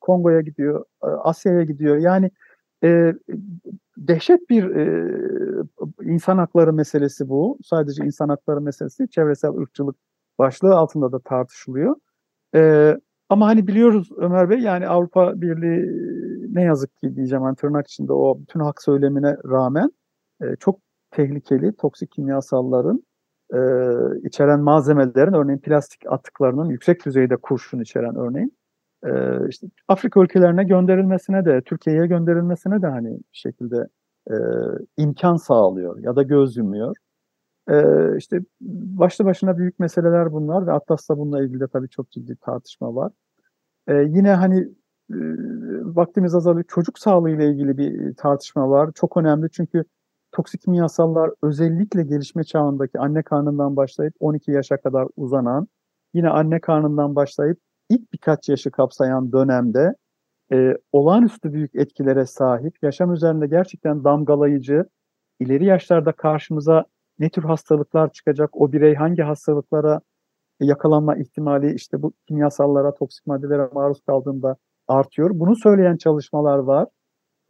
Kongo'ya 0.00 0.40
gidiyor, 0.40 0.84
e, 1.02 1.06
Asya'ya 1.06 1.64
gidiyor. 1.64 1.96
Yani 1.96 2.30
e, 2.84 3.14
dehşet 3.96 4.50
bir 4.50 4.64
e, 4.76 5.12
insan 6.02 6.38
hakları 6.38 6.72
meselesi 6.72 7.28
bu. 7.28 7.58
Sadece 7.64 8.04
insan 8.04 8.28
hakları 8.28 8.60
meselesi, 8.60 9.08
çevresel 9.10 9.50
ırkçılık 9.50 9.96
başlığı 10.38 10.74
altında 10.74 11.12
da 11.12 11.18
tartışılıyor. 11.18 11.96
E, 12.54 12.94
ama 13.28 13.46
hani 13.46 13.66
biliyoruz 13.66 14.08
Ömer 14.16 14.50
Bey 14.50 14.58
yani 14.58 14.88
Avrupa 14.88 15.40
Birliği 15.40 15.86
ne 16.54 16.62
yazık 16.62 16.96
ki 16.96 17.16
diyeceğim 17.16 17.42
hani 17.42 17.56
tırnak 17.56 17.86
içinde 17.88 18.12
o 18.12 18.40
bütün 18.40 18.60
hak 18.60 18.82
söylemine 18.82 19.36
rağmen 19.44 19.90
e, 20.42 20.56
çok 20.60 20.80
tehlikeli 21.10 21.76
toksik 21.76 22.10
kimyasalların 22.10 23.02
e, 23.54 23.58
içeren 24.26 24.60
malzemelerin 24.60 25.32
örneğin 25.32 25.58
plastik 25.58 26.00
atıklarının 26.12 26.64
yüksek 26.64 27.06
düzeyde 27.06 27.36
kurşun 27.36 27.80
içeren 27.80 28.16
örneğin 28.16 28.58
e, 29.06 29.10
işte 29.48 29.66
Afrika 29.88 30.20
ülkelerine 30.20 30.64
gönderilmesine 30.64 31.44
de 31.44 31.62
Türkiye'ye 31.62 32.06
gönderilmesine 32.06 32.82
de 32.82 32.86
hani 32.86 33.10
bir 33.10 33.38
şekilde 33.38 33.88
e, 34.30 34.34
imkan 34.96 35.36
sağlıyor 35.36 35.98
ya 36.02 36.16
da 36.16 36.22
göz 36.22 36.56
yumuyor. 36.56 36.96
E, 37.70 38.16
işte 38.16 38.40
başlı 38.60 39.24
başına 39.24 39.58
büyük 39.58 39.78
meseleler 39.78 40.32
bunlar 40.32 40.66
ve 40.66 40.72
Atlas'ta 40.72 41.18
bununla 41.18 41.42
ilgili 41.44 41.60
de 41.60 41.68
tabii 41.68 41.88
çok 41.88 42.10
ciddi 42.10 42.36
tartışma 42.36 42.94
var. 42.94 43.12
E, 43.88 43.94
yine 43.94 44.34
hani 44.34 44.58
e, 45.10 45.16
vaktimiz 45.82 46.34
azalıyor. 46.34 46.64
Çocuk 46.68 46.98
sağlığı 46.98 47.30
ile 47.30 47.50
ilgili 47.50 47.78
bir 47.78 48.14
tartışma 48.14 48.70
var. 48.70 48.90
Çok 48.94 49.16
önemli 49.16 49.50
çünkü 49.50 49.84
toksik 50.38 50.62
kimyasallar 50.62 51.30
özellikle 51.42 52.02
gelişme 52.02 52.44
çağındaki 52.44 52.98
anne 52.98 53.22
karnından 53.22 53.76
başlayıp 53.76 54.14
12 54.20 54.50
yaşa 54.50 54.76
kadar 54.76 55.08
uzanan, 55.16 55.68
yine 56.14 56.28
anne 56.28 56.60
karnından 56.60 57.16
başlayıp 57.16 57.58
ilk 57.90 58.12
birkaç 58.12 58.48
yaşı 58.48 58.70
kapsayan 58.70 59.32
dönemde 59.32 59.94
e, 60.52 60.74
olağanüstü 60.92 61.52
büyük 61.52 61.74
etkilere 61.74 62.26
sahip, 62.26 62.74
yaşam 62.82 63.12
üzerinde 63.12 63.46
gerçekten 63.46 64.04
damgalayıcı, 64.04 64.84
ileri 65.40 65.64
yaşlarda 65.64 66.12
karşımıza 66.12 66.84
ne 67.18 67.30
tür 67.30 67.42
hastalıklar 67.42 68.12
çıkacak, 68.12 68.50
o 68.60 68.72
birey 68.72 68.94
hangi 68.94 69.22
hastalıklara 69.22 70.00
yakalanma 70.60 71.16
ihtimali 71.16 71.74
işte 71.74 72.02
bu 72.02 72.12
kimyasallara, 72.28 72.94
toksik 72.94 73.26
maddelere 73.26 73.68
maruz 73.72 74.00
kaldığında 74.06 74.56
artıyor. 74.88 75.30
Bunu 75.34 75.56
söyleyen 75.56 75.96
çalışmalar 75.96 76.58
var. 76.58 76.86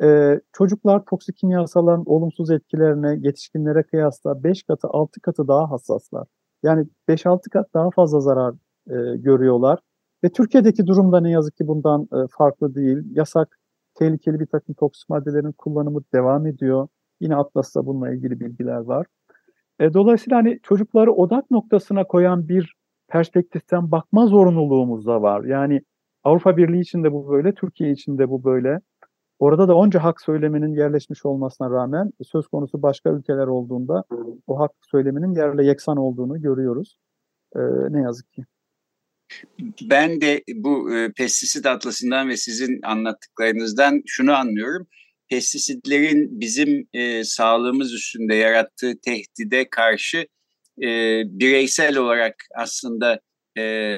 Ee, 0.02 0.40
çocuklar 0.52 1.04
toksik 1.04 1.36
kimyasalların 1.36 2.04
olumsuz 2.06 2.50
etkilerine 2.50 3.18
yetişkinlere 3.22 3.82
kıyasla 3.82 4.44
5 4.44 4.62
katı 4.62 4.88
6 4.88 5.20
katı 5.20 5.48
daha 5.48 5.70
hassaslar. 5.70 6.26
Yani 6.62 6.86
5-6 7.08 7.50
kat 7.50 7.74
daha 7.74 7.90
fazla 7.90 8.20
zarar 8.20 8.54
e, 8.90 9.16
görüyorlar. 9.16 9.78
Ve 10.24 10.28
Türkiye'deki 10.28 10.86
durum 10.86 11.12
da 11.12 11.20
ne 11.20 11.30
yazık 11.30 11.56
ki 11.56 11.66
bundan 11.66 12.08
e, 12.12 12.16
farklı 12.30 12.74
değil. 12.74 12.98
Yasak, 13.10 13.58
tehlikeli 13.94 14.40
bir 14.40 14.46
takım 14.46 14.74
toksik 14.74 15.08
maddelerin 15.08 15.52
kullanımı 15.52 16.00
devam 16.14 16.46
ediyor. 16.46 16.88
Yine 17.20 17.36
Atlas'ta 17.36 17.86
bununla 17.86 18.10
ilgili 18.10 18.40
bilgiler 18.40 18.78
var. 18.80 19.06
E, 19.80 19.94
dolayısıyla 19.94 20.36
hani 20.36 20.60
çocukları 20.62 21.12
odak 21.12 21.50
noktasına 21.50 22.04
koyan 22.04 22.48
bir 22.48 22.74
perspektiften 23.08 23.90
bakma 23.90 24.26
zorunluluğumuz 24.26 25.06
da 25.06 25.22
var. 25.22 25.44
Yani 25.44 25.82
Avrupa 26.24 26.56
Birliği 26.56 26.80
için 26.80 27.04
de 27.04 27.12
bu 27.12 27.30
böyle, 27.30 27.54
Türkiye 27.54 27.90
için 27.90 28.18
de 28.18 28.30
bu 28.30 28.44
böyle. 28.44 28.80
Orada 29.38 29.68
da 29.68 29.74
onca 29.74 30.04
hak 30.04 30.20
söyleminin 30.20 30.74
yerleşmiş 30.74 31.24
olmasına 31.26 31.70
rağmen 31.70 32.12
söz 32.32 32.48
konusu 32.48 32.82
başka 32.82 33.10
ülkeler 33.10 33.46
olduğunda 33.46 34.04
o 34.46 34.58
hak 34.58 34.72
söyleminin 34.90 35.34
yerle 35.34 35.64
yeksan 35.64 35.96
olduğunu 35.96 36.42
görüyoruz. 36.42 36.98
E, 37.56 37.60
ne 37.90 38.00
yazık 38.00 38.32
ki. 38.32 38.44
Ben 39.82 40.20
de 40.20 40.42
bu 40.54 40.94
e, 40.94 41.12
pestisit 41.12 41.66
atlasından 41.66 42.28
ve 42.28 42.36
sizin 42.36 42.82
anlattıklarınızdan 42.82 44.02
şunu 44.06 44.32
anlıyorum. 44.32 44.86
pestisitlerin 45.28 46.40
bizim 46.40 46.88
e, 46.92 47.24
sağlığımız 47.24 47.92
üstünde 47.92 48.34
yarattığı 48.34 49.00
tehdide 49.00 49.70
karşı 49.70 50.26
e, 50.82 51.22
bireysel 51.24 51.96
olarak 51.96 52.34
aslında 52.56 53.20
e, 53.58 53.96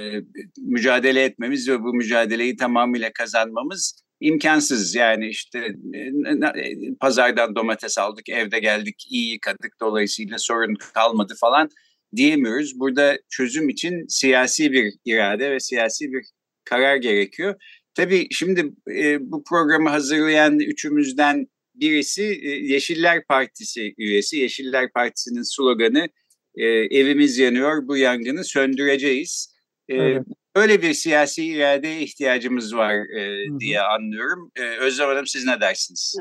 mücadele 0.59 1.25
etmemiz 1.25 1.69
ve 1.69 1.81
bu 1.81 1.95
mücadeleyi 1.95 2.57
tamamıyla 2.57 3.11
kazanmamız 3.15 4.03
imkansız. 4.21 4.95
Yani 4.95 5.29
işte 5.29 5.59
e, 5.95 6.95
pazardan 7.01 7.55
domates 7.55 7.99
aldık, 7.99 8.29
evde 8.29 8.59
geldik, 8.59 9.07
iyi 9.11 9.33
yıkadık 9.33 9.81
dolayısıyla 9.81 10.39
sorun 10.39 10.75
kalmadı 10.75 11.35
falan 11.41 11.71
diyemiyoruz. 12.17 12.81
Burada 12.81 13.19
çözüm 13.31 13.69
için 13.69 14.07
siyasi 14.09 14.73
bir 14.73 14.93
irade 15.05 15.51
ve 15.51 15.61
siyasi 15.61 16.13
bir 16.13 16.25
karar 16.65 16.97
gerekiyor. 16.97 17.55
Tabii 17.95 18.29
şimdi 18.31 18.73
e, 18.97 19.31
bu 19.33 19.45
programı 19.45 19.89
hazırlayan 19.89 20.59
üçümüzden 20.59 21.47
birisi 21.75 22.23
e, 22.23 22.49
Yeşiller 22.49 23.27
Partisi 23.27 23.95
üyesi. 23.99 24.37
Yeşiller 24.37 24.93
Partisi'nin 24.93 25.43
sloganı 25.43 26.09
e, 26.55 26.67
evimiz 26.67 27.39
yanıyor 27.39 27.89
bu 27.89 27.97
yangını 27.97 28.45
söndüreceğiz. 28.45 29.55
E, 29.89 29.97
evet. 29.97 30.27
Öyle 30.55 30.83
bir 30.83 30.93
siyasi 30.93 31.45
iradeye 31.45 32.01
ihtiyacımız 32.01 32.77
var 32.77 32.95
e, 32.95 33.45
diye 33.61 33.81
anlıyorum. 33.81 34.51
E, 34.57 34.63
Özlem 34.63 35.09
Hanım 35.09 35.27
siz 35.27 35.47
ne 35.47 35.61
dersiniz? 35.61 36.17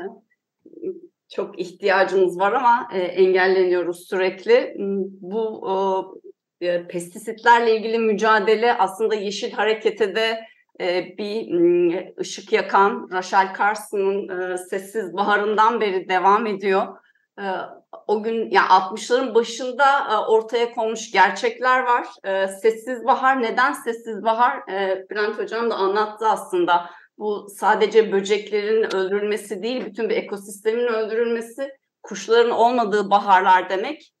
Çok 1.34 1.60
ihtiyacımız 1.60 2.38
var 2.38 2.52
ama 2.52 2.88
e, 2.92 2.98
engelleniyoruz 2.98 4.08
sürekli. 4.08 4.74
Bu 5.20 6.20
e, 6.60 6.86
pestisitlerle 6.86 7.76
ilgili 7.76 7.98
mücadele 7.98 8.74
aslında 8.74 9.14
Yeşil 9.14 9.52
Hareket'e 9.52 10.14
de 10.14 10.40
e, 10.80 11.14
bir 11.18 11.48
ışık 12.20 12.52
yakan 12.52 13.08
Rachel 13.12 13.54
Carson'ın 13.58 14.52
e, 14.52 14.56
Sessiz 14.56 15.12
Baharı'ndan 15.12 15.80
beri 15.80 16.08
devam 16.08 16.46
ediyor. 16.46 16.86
O 18.06 18.22
gün 18.22 18.50
yani 18.50 18.68
60'ların 18.68 19.34
başında 19.34 19.84
ortaya 20.28 20.72
konmuş 20.72 21.10
gerçekler 21.12 21.82
var. 21.82 22.06
Sessiz 22.62 23.04
Bahar 23.04 23.42
neden 23.42 23.72
Sessiz 23.72 24.22
Bahar? 24.22 24.66
Bülent 25.10 25.38
Hocam 25.38 25.70
da 25.70 25.74
anlattı 25.74 26.26
aslında. 26.26 26.90
Bu 27.18 27.46
sadece 27.58 28.12
böceklerin 28.12 28.96
öldürülmesi 28.96 29.62
değil, 29.62 29.86
bütün 29.86 30.08
bir 30.08 30.16
ekosistemin 30.16 30.86
öldürülmesi, 30.86 31.70
kuşların 32.02 32.50
olmadığı 32.50 33.10
baharlar 33.10 33.70
demek. 33.70 34.12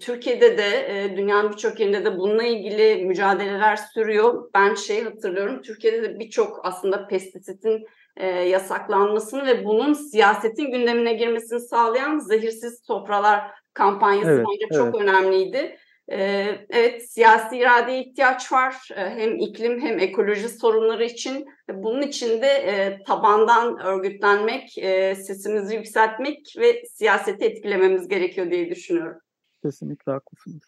Türkiye'de 0.00 0.58
de 0.58 1.12
dünyanın 1.16 1.52
birçok 1.52 1.80
yerinde 1.80 2.04
de 2.04 2.16
bununla 2.18 2.44
ilgili 2.44 3.04
mücadeleler 3.04 3.76
sürüyor. 3.76 4.50
Ben 4.54 4.74
şey 4.74 5.04
hatırlıyorum 5.04 5.62
Türkiye'de 5.62 6.02
de 6.02 6.18
birçok 6.18 6.66
aslında 6.66 7.06
pestisitin 7.06 7.84
e, 8.18 8.26
yasaklanmasını 8.26 9.46
ve 9.46 9.64
bunun 9.64 9.92
siyasetin 9.92 10.70
gündemine 10.70 11.12
girmesini 11.12 11.60
sağlayan 11.60 12.18
zehirsiz 12.18 12.82
topralar 12.82 13.50
kampanyası 13.74 14.30
evet, 14.30 14.46
bence 14.48 14.66
evet. 14.70 14.84
çok 14.84 15.02
önemliydi. 15.02 15.76
Ee, 16.10 16.66
evet 16.70 17.10
siyasi 17.10 17.56
iradeye 17.56 18.04
ihtiyaç 18.04 18.52
var 18.52 18.88
ee, 18.96 19.00
hem 19.00 19.38
iklim 19.38 19.80
hem 19.80 19.98
ekoloji 19.98 20.48
sorunları 20.48 21.04
için. 21.04 21.46
Bunun 21.74 22.02
için 22.02 22.42
de 22.42 22.46
e, 22.46 23.02
tabandan 23.06 23.78
örgütlenmek, 23.78 24.78
e, 24.78 25.14
sesimizi 25.14 25.74
yükseltmek 25.76 26.54
ve 26.58 26.82
siyaseti 26.86 27.44
etkilememiz 27.44 28.08
gerekiyor 28.08 28.50
diye 28.50 28.70
düşünüyorum. 28.70 29.20
Kesinlikle 29.62 30.12
haklısınız. 30.12 30.62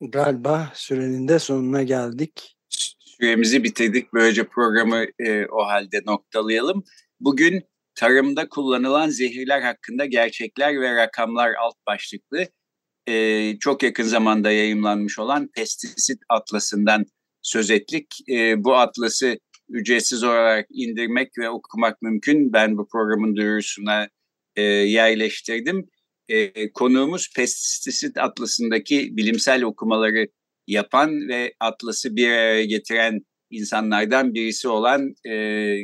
Galiba 0.00 0.70
sürenin 0.74 1.28
de 1.28 1.38
sonuna 1.38 1.82
geldik. 1.82 2.55
Süremizi 3.20 3.64
bitirdik. 3.64 4.12
Böylece 4.12 4.44
programı 4.44 5.04
e, 5.18 5.46
o 5.46 5.66
halde 5.66 6.02
noktalayalım. 6.06 6.84
Bugün 7.20 7.62
tarımda 7.94 8.48
kullanılan 8.48 9.08
zehirler 9.08 9.62
hakkında 9.62 10.04
gerçekler 10.04 10.80
ve 10.80 10.96
rakamlar 10.96 11.54
alt 11.54 11.74
başlıklı 11.86 12.46
e, 13.08 13.58
çok 13.58 13.82
yakın 13.82 14.04
zamanda 14.04 14.50
yayımlanmış 14.50 15.18
olan 15.18 15.48
Pestisit 15.54 16.18
Atlası'ndan 16.28 17.04
söz 17.42 17.70
ettik. 17.70 18.06
E, 18.30 18.64
bu 18.64 18.76
atlası 18.76 19.38
ücretsiz 19.68 20.24
olarak 20.24 20.66
indirmek 20.70 21.38
ve 21.38 21.50
okumak 21.50 22.02
mümkün. 22.02 22.52
Ben 22.52 22.78
bu 22.78 22.88
programın 22.88 23.36
duyurusuna 23.36 24.08
e, 24.56 24.62
yerleştirdim. 24.62 25.88
E, 26.28 26.72
konuğumuz 26.72 27.32
Pestisit 27.36 28.18
Atlası'ndaki 28.18 29.16
bilimsel 29.16 29.62
okumaları 29.62 30.26
yapan 30.66 31.28
ve 31.28 31.54
atlası 31.60 32.16
bir 32.16 32.28
araya 32.28 32.64
getiren 32.64 33.20
insanlardan 33.50 34.34
birisi 34.34 34.68
olan 34.68 35.14
e, 35.24 35.32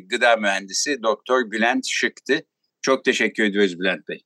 gıda 0.01 0.37
mühendisi 0.37 1.03
Doktor 1.03 1.51
Bülent 1.51 1.87
Şık'tı. 1.87 2.41
Çok 2.83 3.05
teşekkür 3.05 3.45
ediyoruz 3.45 3.81
Bülent 3.81 4.09
Bey. 4.09 4.23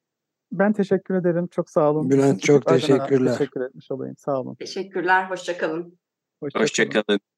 Ben 0.52 0.72
teşekkür 0.72 1.14
ederim. 1.14 1.48
Çok 1.50 1.70
sağ 1.70 1.90
olun. 1.90 2.10
Bülent 2.10 2.42
çok 2.42 2.66
teşekkürler. 2.66 3.38
Teşekkür 3.38 3.60
etmiş 3.60 3.90
olayım. 3.90 4.14
Sağ 4.18 4.40
olun. 4.40 4.54
Teşekkürler. 4.54 5.30
Hoşçakalın. 5.30 5.98
Hoşçakalın. 6.40 6.64
Hoşça 6.64 7.35